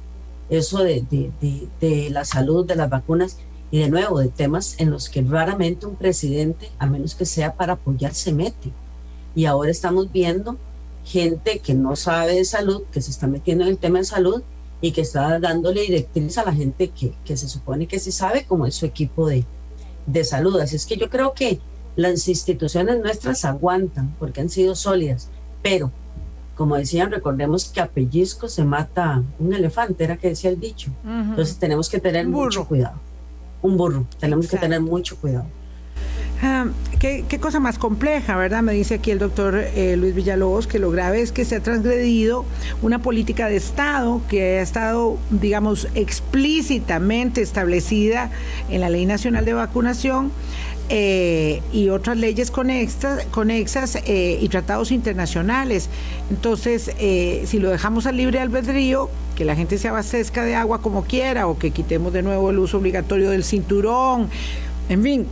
[0.49, 3.37] eso de, de, de la salud, de las vacunas
[3.69, 7.53] y de nuevo de temas en los que raramente un presidente, a menos que sea
[7.53, 8.71] para apoyar, se mete.
[9.35, 10.57] Y ahora estamos viendo
[11.05, 14.41] gente que no sabe de salud, que se está metiendo en el tema de salud
[14.81, 18.45] y que está dándole directriz a la gente que, que se supone que sí sabe,
[18.45, 19.45] como es su equipo de,
[20.07, 20.59] de salud.
[20.59, 21.59] Así es que yo creo que
[21.95, 25.29] las instituciones nuestras aguantan porque han sido sólidas,
[25.61, 25.91] pero
[26.55, 30.89] como decían, recordemos que a pellizco se mata un elefante, era que decía el dicho.
[31.05, 32.95] Entonces tenemos que tener mucho cuidado.
[33.61, 35.45] Un burro, tenemos que tener mucho cuidado.
[36.41, 36.65] Ah,
[36.99, 38.61] ¿qué, cosa más compleja, ¿verdad?
[38.61, 41.59] Me dice aquí el doctor eh, Luis Villalobos que lo grave es que se ha
[41.61, 42.45] transgredido
[42.81, 48.31] una política de Estado que ha estado, digamos, explícitamente establecida
[48.69, 50.31] en la Ley Nacional de Vacunación.
[50.87, 55.89] Eh, y otras leyes conexas, conexas eh, y tratados internacionales.
[56.29, 56.91] Entonces,
[57.47, 61.47] si lo dejamos al libre albedrío, que la gente se abastezca de agua como quiera
[61.47, 64.29] o que quitemos de nuevo el uso obligatorio del cinturón,
[64.87, 65.27] en fin,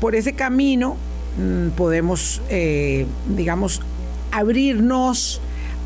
[0.00, 0.96] por ese camino
[1.38, 3.06] mm, podemos, eh,
[3.36, 3.80] digamos,
[4.32, 5.40] abrirnos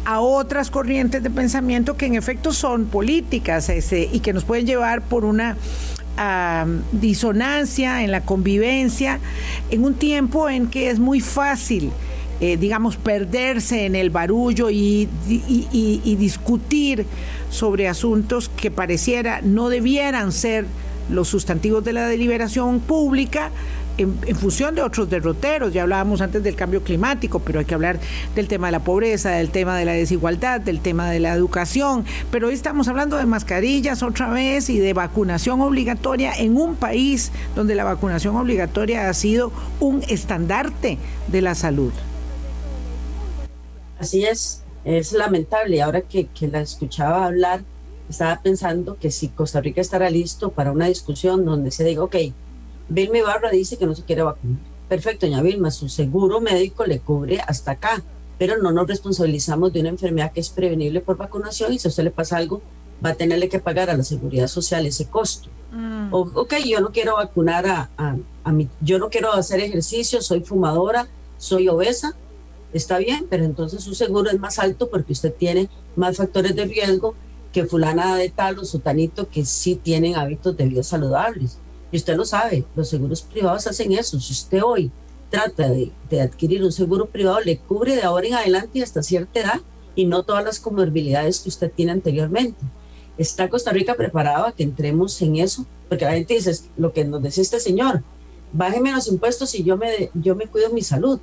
[0.04, 5.02] a otras corrientes de pensamiento que en efecto son políticas y que nos pueden llevar
[5.02, 5.56] por una
[6.92, 9.18] disonancia en la convivencia,
[9.70, 11.90] en un tiempo en que es muy fácil,
[12.40, 15.08] eh, digamos, perderse en el barullo y
[16.18, 17.06] discutir
[17.50, 20.66] sobre asuntos que pareciera no debieran ser
[21.10, 23.50] los sustantivos de la deliberación pública,
[23.98, 25.72] en, función de otros derroteros.
[25.72, 27.98] Ya hablábamos antes del cambio climático, pero hay que hablar
[28.34, 32.04] del tema de la pobreza, del tema de la desigualdad, del tema de la educación.
[32.30, 37.32] Pero hoy estamos hablando de mascarillas otra vez y de vacunación obligatoria en un país
[37.54, 41.92] donde la vacunación obligatoria ha sido un estandarte de la salud.
[43.98, 45.80] Así es, es lamentable.
[45.80, 47.62] Ahora que, que la escuchaba hablar,
[48.08, 52.16] estaba pensando que si Costa Rica estará listo para una discusión donde se diga, ok,
[52.88, 54.58] Vilma Ibarra dice que no se quiere vacunar.
[54.88, 58.02] Perfecto, doña Vilma, su seguro médico le cubre hasta acá,
[58.38, 61.90] pero no nos responsabilizamos de una enfermedad que es prevenible por vacunación y si a
[61.90, 62.60] usted le pasa algo,
[63.04, 65.48] va a tenerle que pagar a la seguridad social ese costo.
[65.72, 66.12] Mm.
[66.12, 70.20] O, ok, yo no quiero vacunar a, a, a mi, yo no quiero hacer ejercicio,
[70.20, 72.14] soy fumadora, soy obesa,
[72.72, 76.64] está bien, pero entonces su seguro es más alto porque usted tiene más factores de
[76.64, 77.14] riesgo
[77.52, 81.58] que fulana de tal o sutanito que sí tienen hábitos de vida saludables.
[81.92, 84.18] Y usted lo sabe, los seguros privados hacen eso.
[84.18, 84.90] Si usted hoy
[85.30, 89.60] trata de, adquirir un seguro privado, le cubre de ahora en adelante hasta cierta edad
[89.94, 92.58] y no todas las comorbilidades que usted tiene anteriormente.
[93.18, 95.66] ¿Está Costa Rica preparada que entremos en eso?
[95.88, 98.02] Porque la gente dice, lo que nos decía este señor,
[98.52, 101.20] bájeme los impuestos y yo me, yo me cuido mi salud.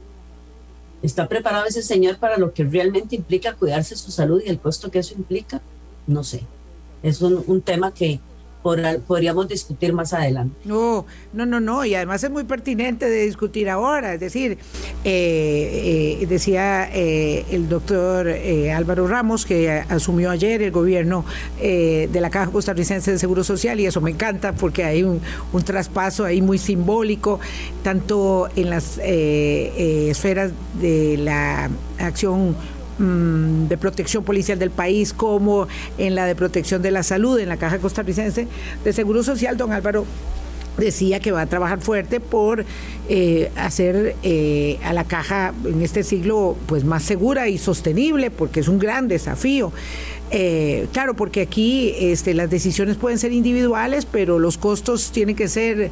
[1.01, 4.91] ¿Está preparado ese señor para lo que realmente implica cuidarse su salud y el costo
[4.91, 5.61] que eso implica?
[6.05, 6.41] No sé.
[7.01, 8.19] Es un, un tema que,
[8.61, 10.55] podríamos discutir más adelante.
[10.65, 14.57] No, no, no, no, y además es muy pertinente de discutir ahora, es decir,
[15.03, 18.27] eh, eh, decía eh, el doctor
[18.75, 21.25] Álvaro Ramos que asumió ayer el gobierno
[21.59, 25.21] de la Caja Costarricense de Seguro Social y eso me encanta porque hay un,
[25.53, 27.39] un traspaso ahí muy simbólico,
[27.83, 32.55] tanto en las esferas de la acción
[32.99, 37.49] mm, de protección policial del país como en la de protección de la salud, en
[37.49, 38.47] la Caja Costarricense
[38.83, 40.05] de Seguro Social, don Álvaro
[40.79, 42.65] decía que va a trabajar fuerte por
[43.09, 48.61] eh, hacer eh, a la caja en este siglo pues más segura y sostenible porque
[48.61, 49.71] es un gran desafío.
[50.31, 55.47] Eh, claro, porque aquí este, las decisiones pueden ser individuales, pero los costos tienen que
[55.47, 55.91] ser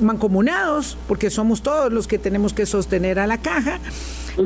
[0.00, 3.78] mancomunados, porque somos todos los que tenemos que sostener a la caja.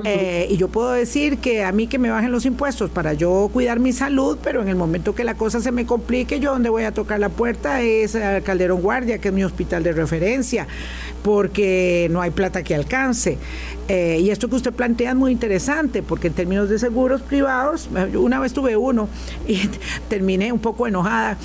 [0.04, 3.50] Eh, y yo puedo decir que a mí que me bajen los impuestos para yo
[3.52, 6.68] cuidar mi salud, pero en el momento que la cosa se me complique, yo donde
[6.68, 10.66] voy a tocar la puerta es Calderón Guardia, que es mi hospital de referencia,
[11.22, 13.38] porque no hay plata que alcance.
[13.88, 17.88] Eh, y esto que usted plantea es muy interesante, porque en términos de seguros privados,
[18.14, 19.08] una vez tuve uno
[19.48, 19.68] y
[20.08, 21.36] terminé un poco enojada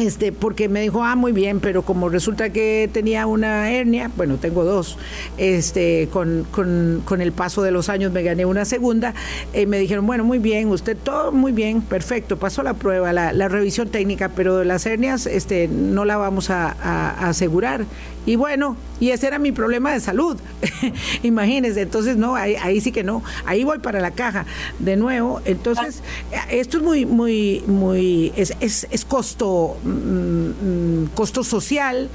[0.00, 4.36] este, porque me dijo, ah, muy bien, pero como resulta que tenía una hernia, bueno,
[4.36, 4.98] tengo dos,
[5.38, 9.14] este, con, con, el paso de los años me gané una segunda,
[9.52, 13.32] eh, me dijeron, bueno, muy bien, usted todo muy bien, perfecto, pasó la prueba, la,
[13.32, 17.84] la revisión técnica, pero las hernias este, no la vamos a asegurar.
[18.26, 20.36] Y bueno, y ese era mi problema de salud.
[21.22, 24.46] Imagínense, entonces no, ahí, sí que no, ahí voy para la caja
[24.78, 25.40] de nuevo.
[25.44, 26.02] Entonces,
[26.50, 32.08] esto es muy, muy, muy, es, es, es costo, mm, mm, costo social.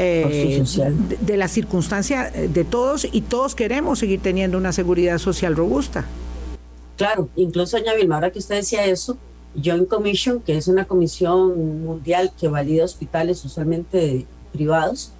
[0.00, 5.54] Eh, de, de, la circunstancia de todos y todos queremos seguir teniendo una seguridad social
[5.54, 6.04] robusta.
[6.96, 9.16] Claro, incluso doña Vilma, ahora que usted decía eso,
[9.62, 15.12] Joint Commission, que es una comisión mundial que valida hospitales usualmente privados,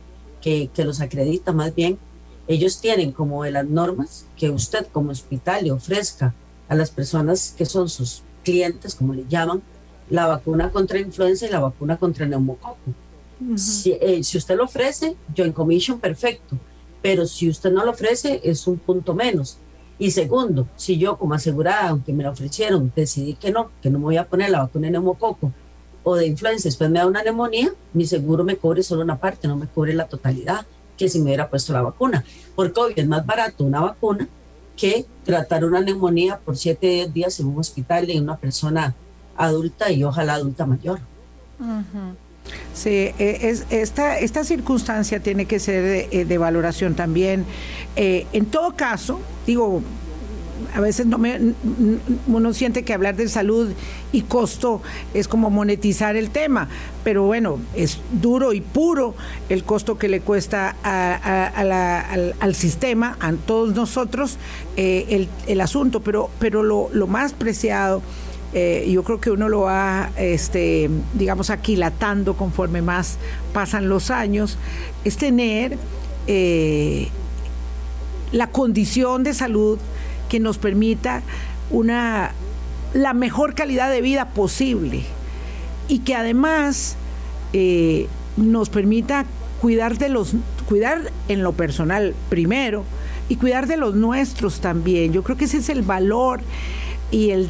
[0.45, 1.99] que, los acredita más bien,
[2.47, 6.35] ellos tienen como de las normas que usted como hospital le ofrezca
[6.69, 9.63] a las personas que son sus clientes, como le llaman,
[10.11, 12.77] la vacuna contra influenza y la vacuna contra neumococo.
[13.87, 16.59] Eh, si, usted lo ofrece, yo en commission, perfecto.
[17.01, 19.57] Pero si usted no lo ofrece, es un punto menos.
[19.99, 23.99] Y segundo, si yo como asegurada, aunque me la ofrecieron, decidí que no, que no
[23.99, 25.53] me voy a poner la vacuna de neumococo
[26.05, 29.49] o de influenza, después me da una neumonía, mi seguro me cubre solo una parte,
[29.49, 32.25] no me cubre la totalidad que si me hubiera puesto la vacuna.
[32.55, 34.29] Porque hoy es más barato una vacuna
[34.77, 38.95] que tratar una neumonía por siete días en un hospital de una persona
[39.37, 41.01] adulta y ojalá adulta mayor.
[42.75, 47.45] Sí, e, es, esta, esta circunstancia tiene que ser de, valoración también.
[47.97, 49.83] Eh, en todo caso, digo,
[50.75, 51.21] a veces no
[52.27, 53.71] uno siente que hablar de salud
[54.11, 54.83] y costo
[55.15, 56.69] es como monetizar el tema,
[57.05, 59.15] pero bueno, es duro y puro
[59.49, 64.37] el costo que le cuesta al, sistema, a todos nosotros,
[64.77, 68.03] eh, el, asunto, pero, pero lo, más preciado,
[68.53, 73.19] eh, yo creo que uno lo va, este, digamos, aquilatando conforme más
[73.53, 74.59] pasan los años,
[75.05, 75.79] es tener
[76.27, 77.09] eh,
[78.33, 79.79] la condición de salud
[80.35, 81.23] que nos permita
[81.71, 82.33] una,
[82.93, 85.05] la mejor calidad de vida posible
[85.87, 86.97] y que además
[87.53, 89.27] eh, nos permita
[89.61, 90.35] cuidar de los
[90.69, 92.83] cuidar en lo personal primero
[93.29, 95.13] y cuidar de los nuestros también.
[95.13, 96.41] Yo creo que ese es el valor
[97.13, 97.49] y el,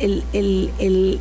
[0.00, 1.20] el el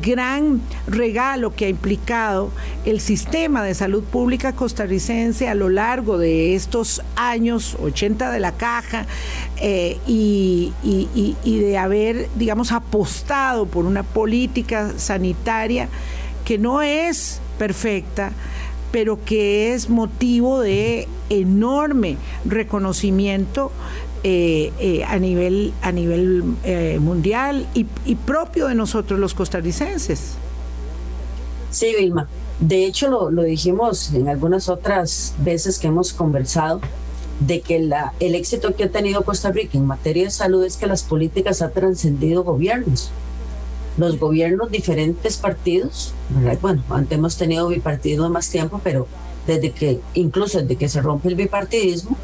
[0.00, 2.50] gran regalo que ha implicado
[2.86, 8.52] el sistema de salud pública costarricense a lo largo de estos años 80 de la
[8.52, 9.06] caja
[9.58, 10.72] eh, y,
[11.44, 15.88] de haber, digamos, apostado por una política sanitaria
[16.44, 18.32] que no es perfecta,
[18.90, 23.72] pero que es motivo de enorme reconocimiento
[24.26, 30.36] eh, eh, a nivel, a nivel eh, mundial y, propio de nosotros los costarricenses.
[31.70, 32.26] Sí, Vilma.
[32.58, 36.80] De hecho, lo, lo, dijimos en algunas otras veces que hemos conversado,
[37.40, 40.78] de que la, el éxito que ha tenido Costa Rica en materia de salud es
[40.78, 43.10] que las políticas han trascendido gobiernos.
[43.98, 46.14] Los gobiernos, diferentes partidos,
[46.62, 49.06] bueno, antes hemos tenido bipartidismo más tiempo, pero
[49.46, 52.16] desde que, incluso desde que se rompe el bipartidismo,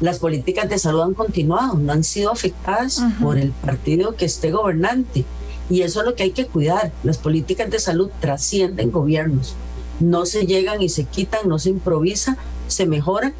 [0.00, 4.50] las políticas de salud han continuado, no han sido afectadas por el partido que esté
[4.50, 5.24] gobernante.
[5.68, 6.92] Y eso es lo que hay que cuidar.
[7.02, 9.56] Las políticas de salud trascienden gobiernos.
[9.98, 12.36] No se llegan y se quitan, no se improvisa,
[12.68, 13.32] se mejoran,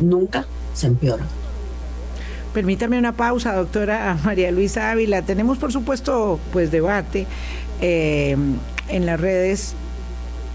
[0.00, 1.26] nunca se empeoran.
[2.52, 5.22] Permítame una pausa, doctora María Luisa Ávila.
[5.22, 7.26] Tenemos, por supuesto, pues debate
[7.80, 8.36] eh,
[8.88, 9.74] en las redes.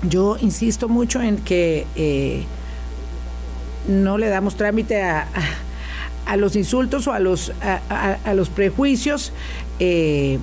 [0.08, 2.46] Yo insisto mucho en que eh,
[3.88, 5.27] no le damos trámite a,
[6.25, 9.34] a, los insultos o a los, a, los prejuicios,
[9.79, 10.39] eh,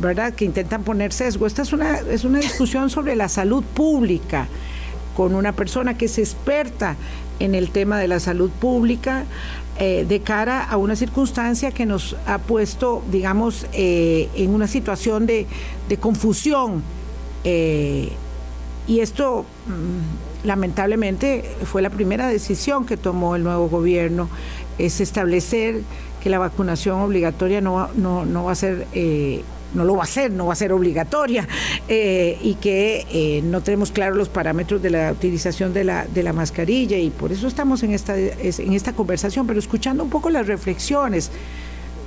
[0.00, 1.46] ¿verdad?, que intentan poner sesgo.
[1.46, 4.48] Esta es una, es una discusión sobre la salud pública
[5.16, 6.96] con una persona que es experta
[7.38, 9.24] en el tema de la salud pública
[9.76, 15.26] eh, de cara a una circunstancia que nos ha puesto, digamos, eh, en una situación
[15.26, 15.46] de,
[16.00, 16.82] confusión.
[17.42, 18.12] Eh,
[18.86, 24.28] y esto, mm, lamentablemente, fue la primera decisión que tomó el nuevo gobierno,
[24.78, 25.80] es establecer
[26.22, 28.86] que la vacunación obligatoria no, no, no va a ser
[29.74, 31.46] no lo va a no va a ser obligatoria
[31.88, 36.22] eh, y que eh, no tenemos claros los parámetros de la utilización de la, de
[36.22, 40.30] la mascarilla y por eso estamos en esta, en esta conversación, pero escuchando un poco
[40.30, 41.30] las reflexiones.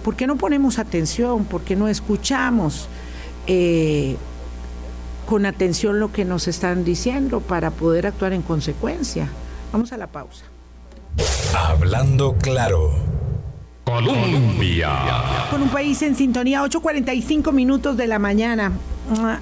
[0.03, 1.45] ¿Por qué no ponemos atención?
[1.45, 2.87] ¿Por qué no escuchamos
[3.45, 4.15] eh,
[5.27, 9.27] con atención lo que nos están diciendo para poder actuar en consecuencia?
[9.71, 10.45] Vamos a la pausa.
[11.55, 12.93] Hablando claro.
[13.83, 14.89] Colombia.
[15.51, 18.71] Con un país en sintonía, 8.45 minutos de la mañana.
[19.17, 19.39] Ah,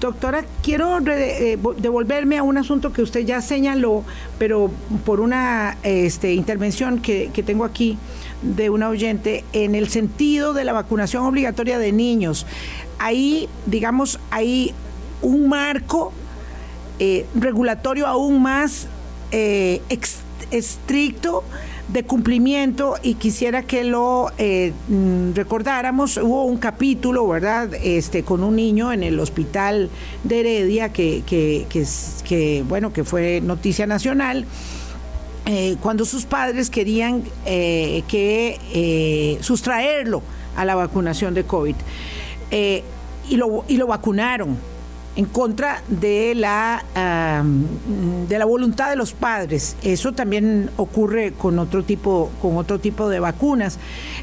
[0.00, 4.04] doctora, quiero eh, devolverme a un asunto que usted ya señaló,
[4.38, 4.70] pero
[5.04, 7.98] por una este, intervención que, tengo aquí
[8.42, 12.46] de una oyente en el sentido de la vacunación obligatoria de niños.
[12.98, 14.72] Ahí, digamos, hay
[15.22, 16.12] un marco
[16.98, 18.86] eh, regulatorio aún más
[19.30, 19.82] eh,
[20.50, 21.44] estricto
[21.88, 26.16] de cumplimiento y quisiera que lo eh, mm, recordáramos.
[26.16, 27.74] Hubo un capítulo, ¿verdad?
[27.74, 29.90] Este, con un niño en el hospital
[30.24, 31.66] de Heredia que, que,
[32.24, 34.46] que, bueno, que fue noticia nacional.
[35.80, 40.20] Cuando sus padres querían que sustraerlo
[40.56, 41.76] a la vacunación de COVID.
[42.50, 44.58] y, lo, y lo vacunaron
[45.16, 46.84] en contra de la,
[48.28, 49.76] de la voluntad de los padres.
[49.82, 53.78] Eso también ocurre con otro tipo, con otro tipo de vacunas.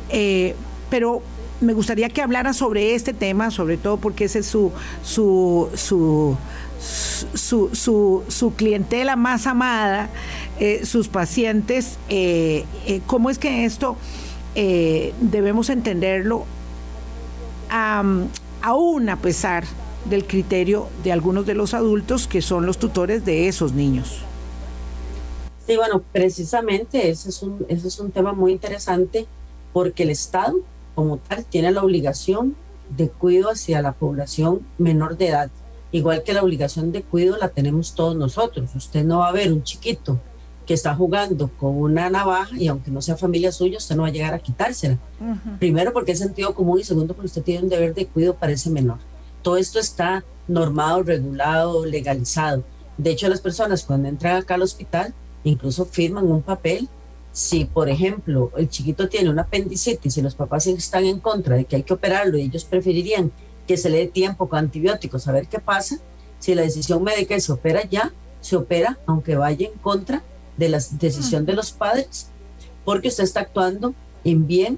[0.09, 0.55] Eh,
[0.91, 1.23] pero
[1.61, 4.71] me gustaría que hablara sobre este tema, sobre todo porque ese es su,
[5.03, 6.37] su, su
[7.33, 10.09] su, clientela más amada,
[10.59, 12.65] eh, sus pacientes, eh,
[13.07, 13.95] ¿cómo es que esto
[14.53, 16.45] debemos entenderlo
[17.69, 19.63] aún a pesar
[20.05, 24.23] del criterio de algunos de los adultos que son los tutores de esos niños.
[25.65, 29.27] Sí, bueno, precisamente ese es un, ese es un tema muy interesante
[29.71, 30.57] porque el Estado
[30.93, 32.55] como tal tiene la obligación
[32.95, 35.49] de cuidado hacia la población menor de edad,
[35.91, 38.75] igual que la obligación de cuidado la tenemos todos nosotros.
[38.75, 40.19] Usted no va a ver un chiquito
[40.65, 44.09] que está jugando con una navaja y aunque no sea familia suya, usted no va
[44.09, 44.97] a llegar a quitársela.
[45.59, 48.53] Primero porque es sentido común y segundo porque usted tiene un deber de cuidado para
[48.53, 48.97] ese menor.
[49.43, 52.63] Todo esto está normado, regulado, legalizado.
[52.97, 55.13] De hecho, las personas cuando entran acá al hospital
[55.43, 56.89] incluso firman un papel.
[57.31, 61.65] Si, por ejemplo, el chiquito tiene una apendicitis y los papás están en contra de
[61.65, 63.31] que hay que operarlo y ellos preferirían
[63.67, 65.99] que se le dé tiempo con antibióticos a ver qué pasa,
[66.39, 70.21] si la decisión médica se opera ya, se opera aunque vaya en contra
[70.57, 72.27] de la decisión de los padres,
[72.85, 74.77] porque usted está actuando en bien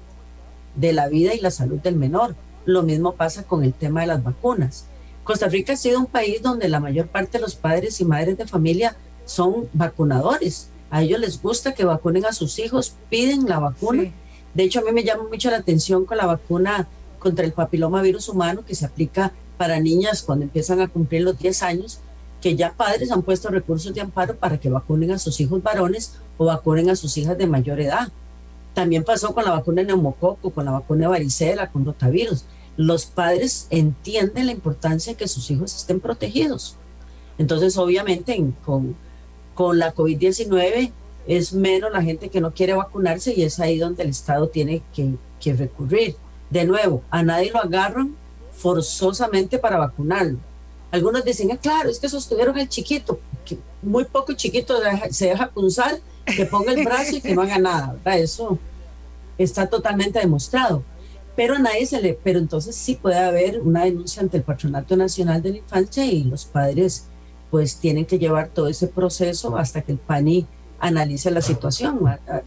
[0.76, 2.36] de la vida y la salud del menor.
[2.66, 4.86] Lo mismo pasa con el tema de las vacunas.
[5.22, 8.36] Costa Rica ha sido un país donde la mayor parte de los padres y madres
[8.36, 10.68] de familia son vacunadores.
[10.90, 14.12] A ellos les gusta que vacunen a sus hijos, piden la vacuna.
[14.54, 16.88] De hecho, a mí me llama mucho la atención con la vacuna
[17.20, 21.38] contra el papiloma virus humano que se aplica para niñas cuando empiezan a cumplir los
[21.38, 22.00] 10 años,
[22.40, 26.14] que ya padres han puesto recursos de amparo para que vacunen a sus hijos varones
[26.36, 28.08] o vacunen a sus hijas de mayor edad.
[28.74, 32.44] También pasó con la vacuna de neumococo, con la vacuna de varicela, con rotavirus
[32.76, 36.76] los padres entienden la importancia de que sus hijos estén protegidos.
[37.38, 38.96] Entonces, obviamente, con,
[39.54, 40.92] con la COVID-19
[41.26, 44.82] es menos la gente que no quiere vacunarse y es ahí donde el Estado tiene
[44.94, 46.16] que, que recurrir.
[46.50, 48.14] De nuevo, a nadie lo agarran
[48.52, 50.38] forzosamente para vacunarlo.
[50.90, 54.74] Algunos dicen, ah, claro, es que sostuvieron al chiquito, que muy poco chiquito
[55.10, 57.96] se deja punzar, que ponga el brazo y que no haga nada.
[58.16, 58.58] Eso
[59.36, 60.84] está totalmente demostrado
[61.36, 64.96] pero a nadie se le, pero entonces sí puede haber una denuncia ante el Patronato
[64.96, 67.08] Nacional de la Infancia y los padres
[67.50, 70.46] pues tienen que llevar todo ese proceso hasta que el PANI
[70.80, 72.00] analice la situación.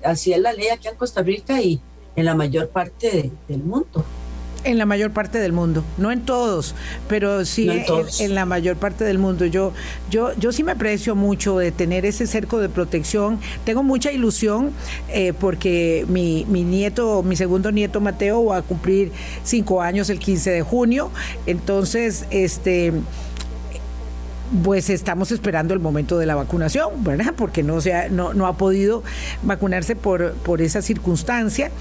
[0.03, 1.79] Así es la ley aquí en Costa Rica y
[2.15, 4.03] en la mayor parte del mundo.
[4.63, 6.75] En la mayor parte del mundo, no en todos,
[7.07, 7.69] pero sí
[8.19, 9.45] en, la mayor parte del mundo.
[9.45, 9.73] Yo,
[10.09, 13.39] yo, yo sí me aprecio mucho de tener ese cerco de protección.
[13.63, 14.71] Tengo mucha ilusión
[15.09, 19.11] eh, porque mi, mi nieto, mi segundo nieto Mateo, va a cumplir
[19.43, 21.09] cinco años el 15 de junio.
[21.45, 22.93] Entonces, este
[24.63, 27.33] pues estamos esperando el momento de la vacunación, ¿verdad?
[27.37, 29.03] Porque no, se no, no ha podido
[29.43, 31.71] vacunarse por, por esa circunstancia.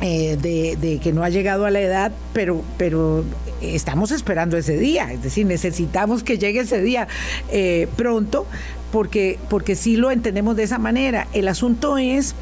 [0.00, 3.24] Eh, de, que no ha llegado a la edad, pero, pero
[3.62, 7.08] estamos esperando ese día, es decir, necesitamos que llegue ese día
[7.50, 8.46] eh, pronto,
[8.92, 11.28] porque, porque sí lo entendemos de esa manera.
[11.32, 12.34] El asunto es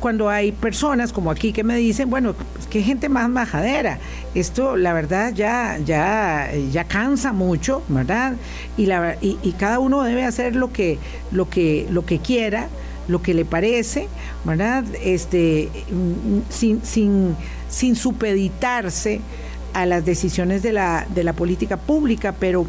[0.00, 2.34] cuando hay personas como aquí que me dicen, bueno,
[2.70, 3.98] qué gente más majadera.
[4.34, 8.34] Esto, la verdad, ya, ya, ya cansa mucho, ¿verdad?
[8.76, 10.98] Y, la, y, y cada uno debe hacer lo que,
[11.32, 12.68] lo que, lo que quiera
[13.08, 14.08] lo que le parece,
[14.44, 14.84] ¿verdad?
[15.02, 15.68] Este,
[16.48, 17.36] sin, sin,
[17.68, 19.20] sin supeditarse
[19.72, 22.66] a las decisiones de la, de la política pública, pero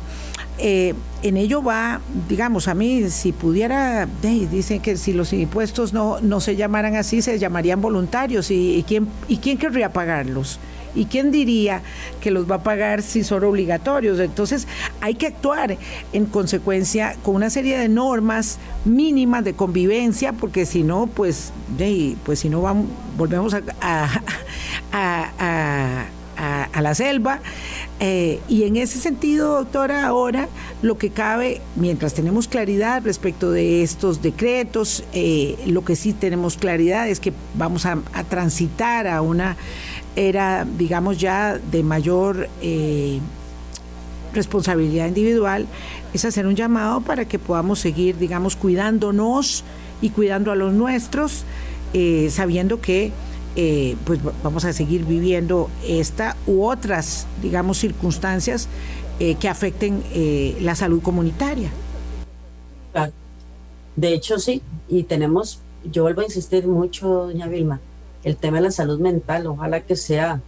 [0.57, 6.19] eh, en ello va, digamos, a mí, si pudiera, dicen que si los impuestos no,
[6.21, 10.59] no se llamaran así, se llamarían voluntarios, y, quién, ¿y quién querría pagarlos?
[10.95, 11.81] ¿Y quién diría
[12.21, 14.19] que los va a pagar si son obligatorios?
[14.19, 14.67] Entonces
[15.01, 15.77] hay que actuar
[16.13, 21.51] en consecuencia con una serie de normas mínimas de convivencia, porque si no, pues,
[22.23, 22.87] pues si no vamos,
[23.17, 24.21] volvemos a,
[24.91, 27.39] a, la selva.
[27.99, 30.49] Eh, y en ese sentido, doctora, ahora
[30.81, 36.57] lo que cabe, mientras tenemos claridad respecto de estos decretos, eh, lo que sí tenemos
[36.57, 37.97] claridad es que vamos a
[38.29, 39.55] transitar a una
[40.15, 43.19] era, digamos, ya de mayor eh,
[44.33, 45.67] responsabilidad individual,
[46.13, 49.63] es hacer un llamado para que podamos seguir, digamos, cuidándonos
[50.01, 51.43] y cuidando a los nuestros,
[51.93, 53.11] eh, sabiendo que
[53.57, 58.67] eh, pues vamos a seguir viviendo esta u otras, digamos, circunstancias
[59.17, 60.03] que afecten
[60.59, 61.69] la salud comunitaria.
[63.95, 67.79] De hecho, sí, y tenemos, yo vuelvo a insistir mucho, doña Vilma,
[68.25, 70.41] el tema de la salud mental, ojalá que sea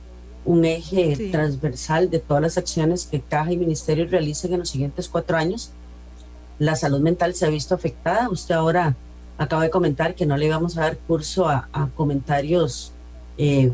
[0.46, 5.08] un eje transversal de todas las acciones que Caja y Ministerio realicen en los siguientes
[5.08, 5.70] cuatro años.
[6.58, 8.30] La salud mental se ha visto afectada.
[8.30, 8.96] Usted ahora
[9.38, 12.94] acaba de comentar que no le íbamos a dar curso a, comentarios
[13.38, 13.72] eh,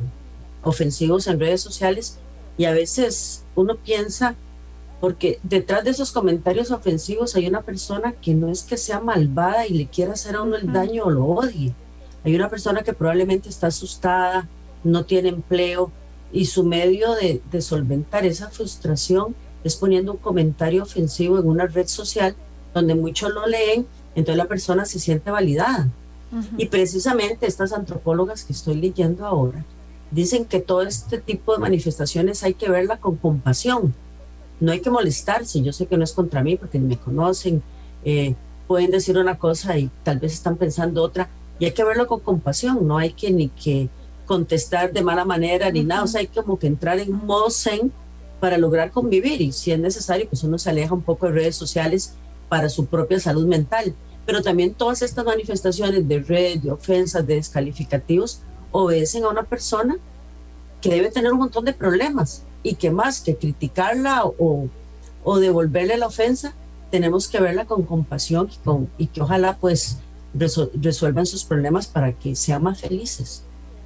[0.64, 2.18] ofensivos en redes sociales
[2.58, 4.36] y a veces uno piensa,
[5.00, 9.66] porque detrás de esos comentarios ofensivos hay una persona que no es que sea malvada
[9.66, 11.74] y le quiera hacer a uno el daño o lo odie
[12.24, 14.48] hay una persona que probablemente está asustada,
[14.84, 15.92] no tiene empleo
[16.32, 21.88] y su medio de, solventar esa frustración es poniendo un comentario ofensivo en una red
[21.88, 22.36] social
[22.74, 25.90] donde muchos lo leen, entonces la persona se siente validada.
[26.58, 29.64] Y precisamente estas antropólogas que estoy leyendo ahora
[30.10, 33.94] dicen que todo este tipo de manifestaciones hay que verla con compasión.
[34.60, 37.62] No hay que molestarse, yo sé que no es contra mí porque me conocen,
[38.04, 38.34] eh,
[38.68, 41.30] pueden decir una cosa y tal vez están pensando otra,
[41.64, 43.88] y hay que verlo con compasión, no hay que ni que
[44.26, 47.50] contestar de mala manera ni nada, o sea, hay como que entrar en un modo
[47.50, 47.90] zen
[48.42, 51.56] para lograr convivir y si es necesario, pues uno se aleja un poco de redes
[51.56, 52.16] sociales
[52.50, 53.96] para su propia salud mental.
[54.26, 58.42] Pero también todas estas manifestaciones de red, de ofensas, de descalificativos,
[58.74, 59.96] obedecen a una persona
[60.82, 64.68] que debe tener un montón de problemas y que más que criticarla o,
[65.24, 66.56] o devolverle la ofensa,
[66.92, 70.00] tenemos que verla con compasión y, con, y que ojalá pues
[70.34, 73.44] resuelvan sus problemas para que sean más felices.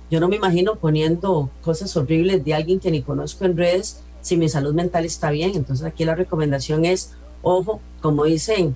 [0.10, 4.38] Yo no me imagino poniendo cosas horribles de alguien que ni conozco en redes si
[4.38, 5.52] mi salud mental está bien.
[5.56, 8.76] Entonces aquí la recomendación es, ojo, como dicen,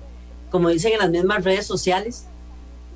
[0.50, 2.26] como dicen en las mismas redes sociales,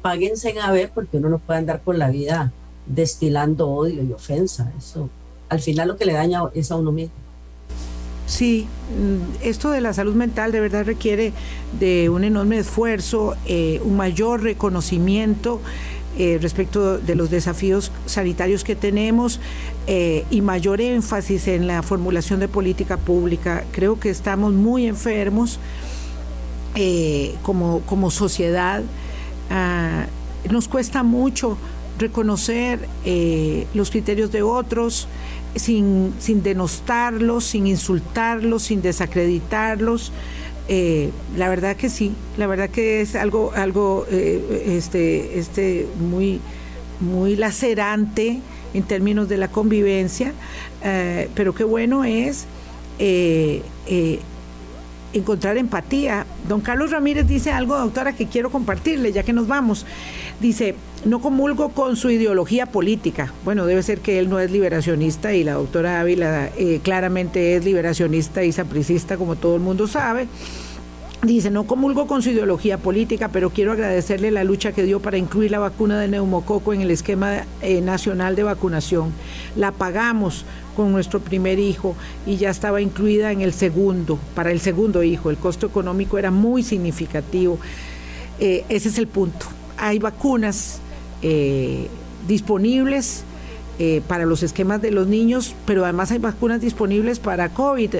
[0.02, 2.52] páguense a ver porque uno no puede andar por la vida
[2.86, 4.72] destilando odio y ofensa.
[4.76, 5.08] Eso
[5.48, 7.14] al final lo que le daña es a uno mismo.
[8.26, 11.32] Sí, mm, esto de la salud mental de verdad requiere
[11.78, 15.60] de un enorme esfuerzo, eh, un mayor reconocimiento
[16.18, 19.38] eh, respecto de los desafíos sanitarios que tenemos
[19.86, 23.64] eh, y mayor énfasis en la formulación de política pública.
[23.70, 25.60] Creo que estamos muy enfermos
[27.42, 28.82] como, como sociedad.
[29.50, 30.06] Ah,
[30.50, 31.56] nos cuesta mucho
[31.98, 32.88] reconocer
[33.74, 35.08] los criterios de otros,
[35.56, 40.12] sin, sin denostarlos, sin insultarlos, sin desacreditarlos.
[40.68, 46.40] Eh, la verdad que sí, la verdad que es algo, algo eh, este, este muy,
[47.00, 48.40] muy lacerante
[48.74, 50.32] en términos de la convivencia,
[50.82, 52.46] eh, pero qué bueno es
[55.18, 56.26] encontrar empatía.
[56.48, 59.86] Don Carlos Ramírez dice algo, doctora, que quiero compartirle, ya que nos vamos.
[60.40, 63.32] Dice, no comulgo con su ideología política.
[63.44, 67.64] Bueno, debe ser que él no es liberacionista y la doctora Ávila eh, claramente es
[67.64, 70.28] liberacionista y sapricista, como todo el mundo sabe.
[71.26, 75.18] Dice, no comulgo con su ideología política, pero quiero agradecerle la lucha que dio para
[75.18, 79.12] incluir la vacuna de neumococo en el esquema eh, nacional de vacunación.
[79.56, 80.44] La pagamos
[80.76, 81.96] con nuestro primer hijo
[82.26, 85.28] y ya estaba incluida en el segundo, para el segundo hijo.
[85.28, 87.58] El costo económico era muy significativo.
[88.38, 89.46] Eh, ese es el punto.
[89.78, 90.78] Hay vacunas
[91.22, 91.88] eh,
[92.28, 93.24] disponibles
[94.08, 97.94] para los esquemas de los niños, pero además hay vacunas disponibles para COVID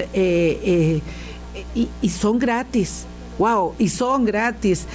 [1.75, 3.05] y, son gratis.
[3.37, 4.85] Wow, y son gratis.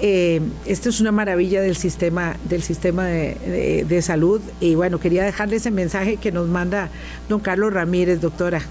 [0.00, 4.40] esto es una maravilla del sistema, del sistema de, salud.
[4.60, 6.88] Y bueno, quería dejarle ese mensaje que nos manda
[7.28, 8.62] don Carlos Ramírez, doctora.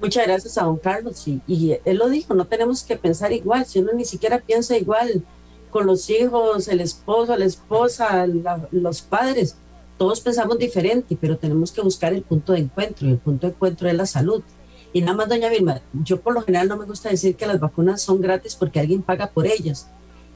[0.00, 1.26] Muchas gracias a don Carlos.
[1.26, 3.66] Y, y él lo dijo, no tenemos que pensar igual.
[3.66, 5.24] Si uno ni siquiera piensa igual
[5.70, 8.26] con los hijos, el esposo, la esposa,
[8.70, 9.56] los padres,
[9.98, 13.52] todos pensamos diferente, pero tenemos que buscar el punto de encuentro y el punto de
[13.52, 14.42] encuentro es la salud.
[14.92, 17.60] Y nada más, doña Vilma, yo por lo general no me gusta decir que las
[17.60, 19.88] vacunas son gratis porque alguien paga por ellas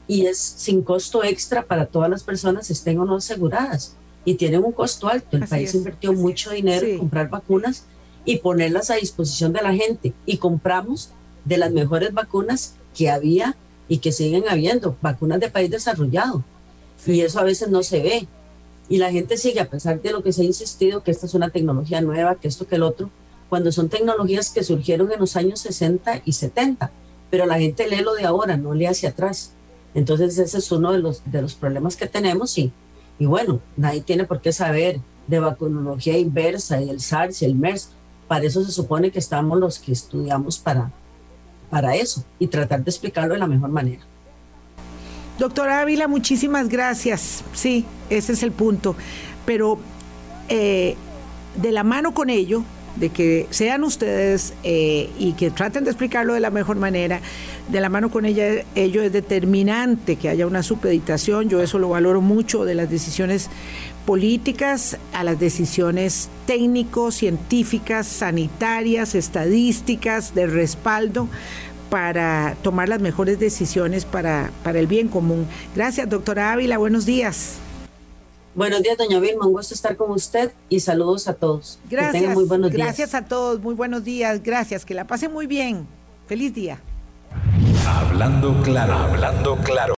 [0.07, 3.95] y es sin costo extra para todas las personas, estén o no aseguradas.
[4.25, 5.37] Y tienen un costo alto.
[5.37, 7.85] El país invirtió mucho dinero en comprar vacunas
[8.25, 10.13] y ponerlas a disposición de la gente.
[10.25, 11.11] Y compramos
[11.45, 13.55] de las mejores vacunas que había
[13.87, 16.43] y que siguen habiendo, vacunas de país desarrollado.
[17.05, 18.27] Y eso a veces no se ve.
[18.89, 21.33] Y la gente sigue, a pesar de lo que se ha insistido, que esta es
[21.33, 23.09] una tecnología nueva, que esto, que el otro,
[23.51, 26.89] cuando son tecnologías que surgieron en los años 60 y 70,
[27.29, 29.51] pero la gente lee lo de ahora, no lee hacia atrás.
[29.93, 32.71] Entonces ese es uno de los, de los problemas que tenemos y,
[33.19, 37.55] y bueno, nadie tiene por qué saber de vacunología inversa y el SARS y el
[37.55, 37.89] MERS.
[38.29, 40.89] Para eso se supone que estamos los que estudiamos para,
[41.69, 44.03] para eso y tratar de explicarlo de la mejor manera.
[45.37, 47.43] Doctora Ávila, muchísimas gracias.
[47.51, 48.95] Sí, ese es el punto.
[49.45, 49.77] Pero
[50.47, 50.95] eh,
[51.61, 52.63] de la mano con ello,
[52.95, 57.21] de que sean ustedes eh, y que traten de explicarlo de la mejor manera,
[57.69, 61.89] de la mano con ella, ello es determinante que haya una supeditación, yo eso lo
[61.89, 63.49] valoro mucho de las decisiones
[64.05, 71.27] políticas a las decisiones técnicos, científicas, sanitarias, estadísticas, de respaldo
[71.89, 75.45] para tomar las mejores decisiones para, para el bien común.
[75.75, 76.77] Gracias, doctora Ávila.
[76.77, 77.59] Buenos días.
[78.53, 79.45] Buenos días, doña Vilma.
[79.45, 81.79] Un gusto estar con usted y saludos a todos.
[81.89, 82.33] Gracias.
[82.33, 82.85] muy buenos días.
[82.85, 83.61] Gracias a todos.
[83.61, 84.43] Muy buenos días.
[84.43, 84.83] Gracias.
[84.83, 85.87] Que la pasen muy bien.
[86.27, 86.81] Feliz día.
[87.87, 89.89] Hablando claro, hablando claro.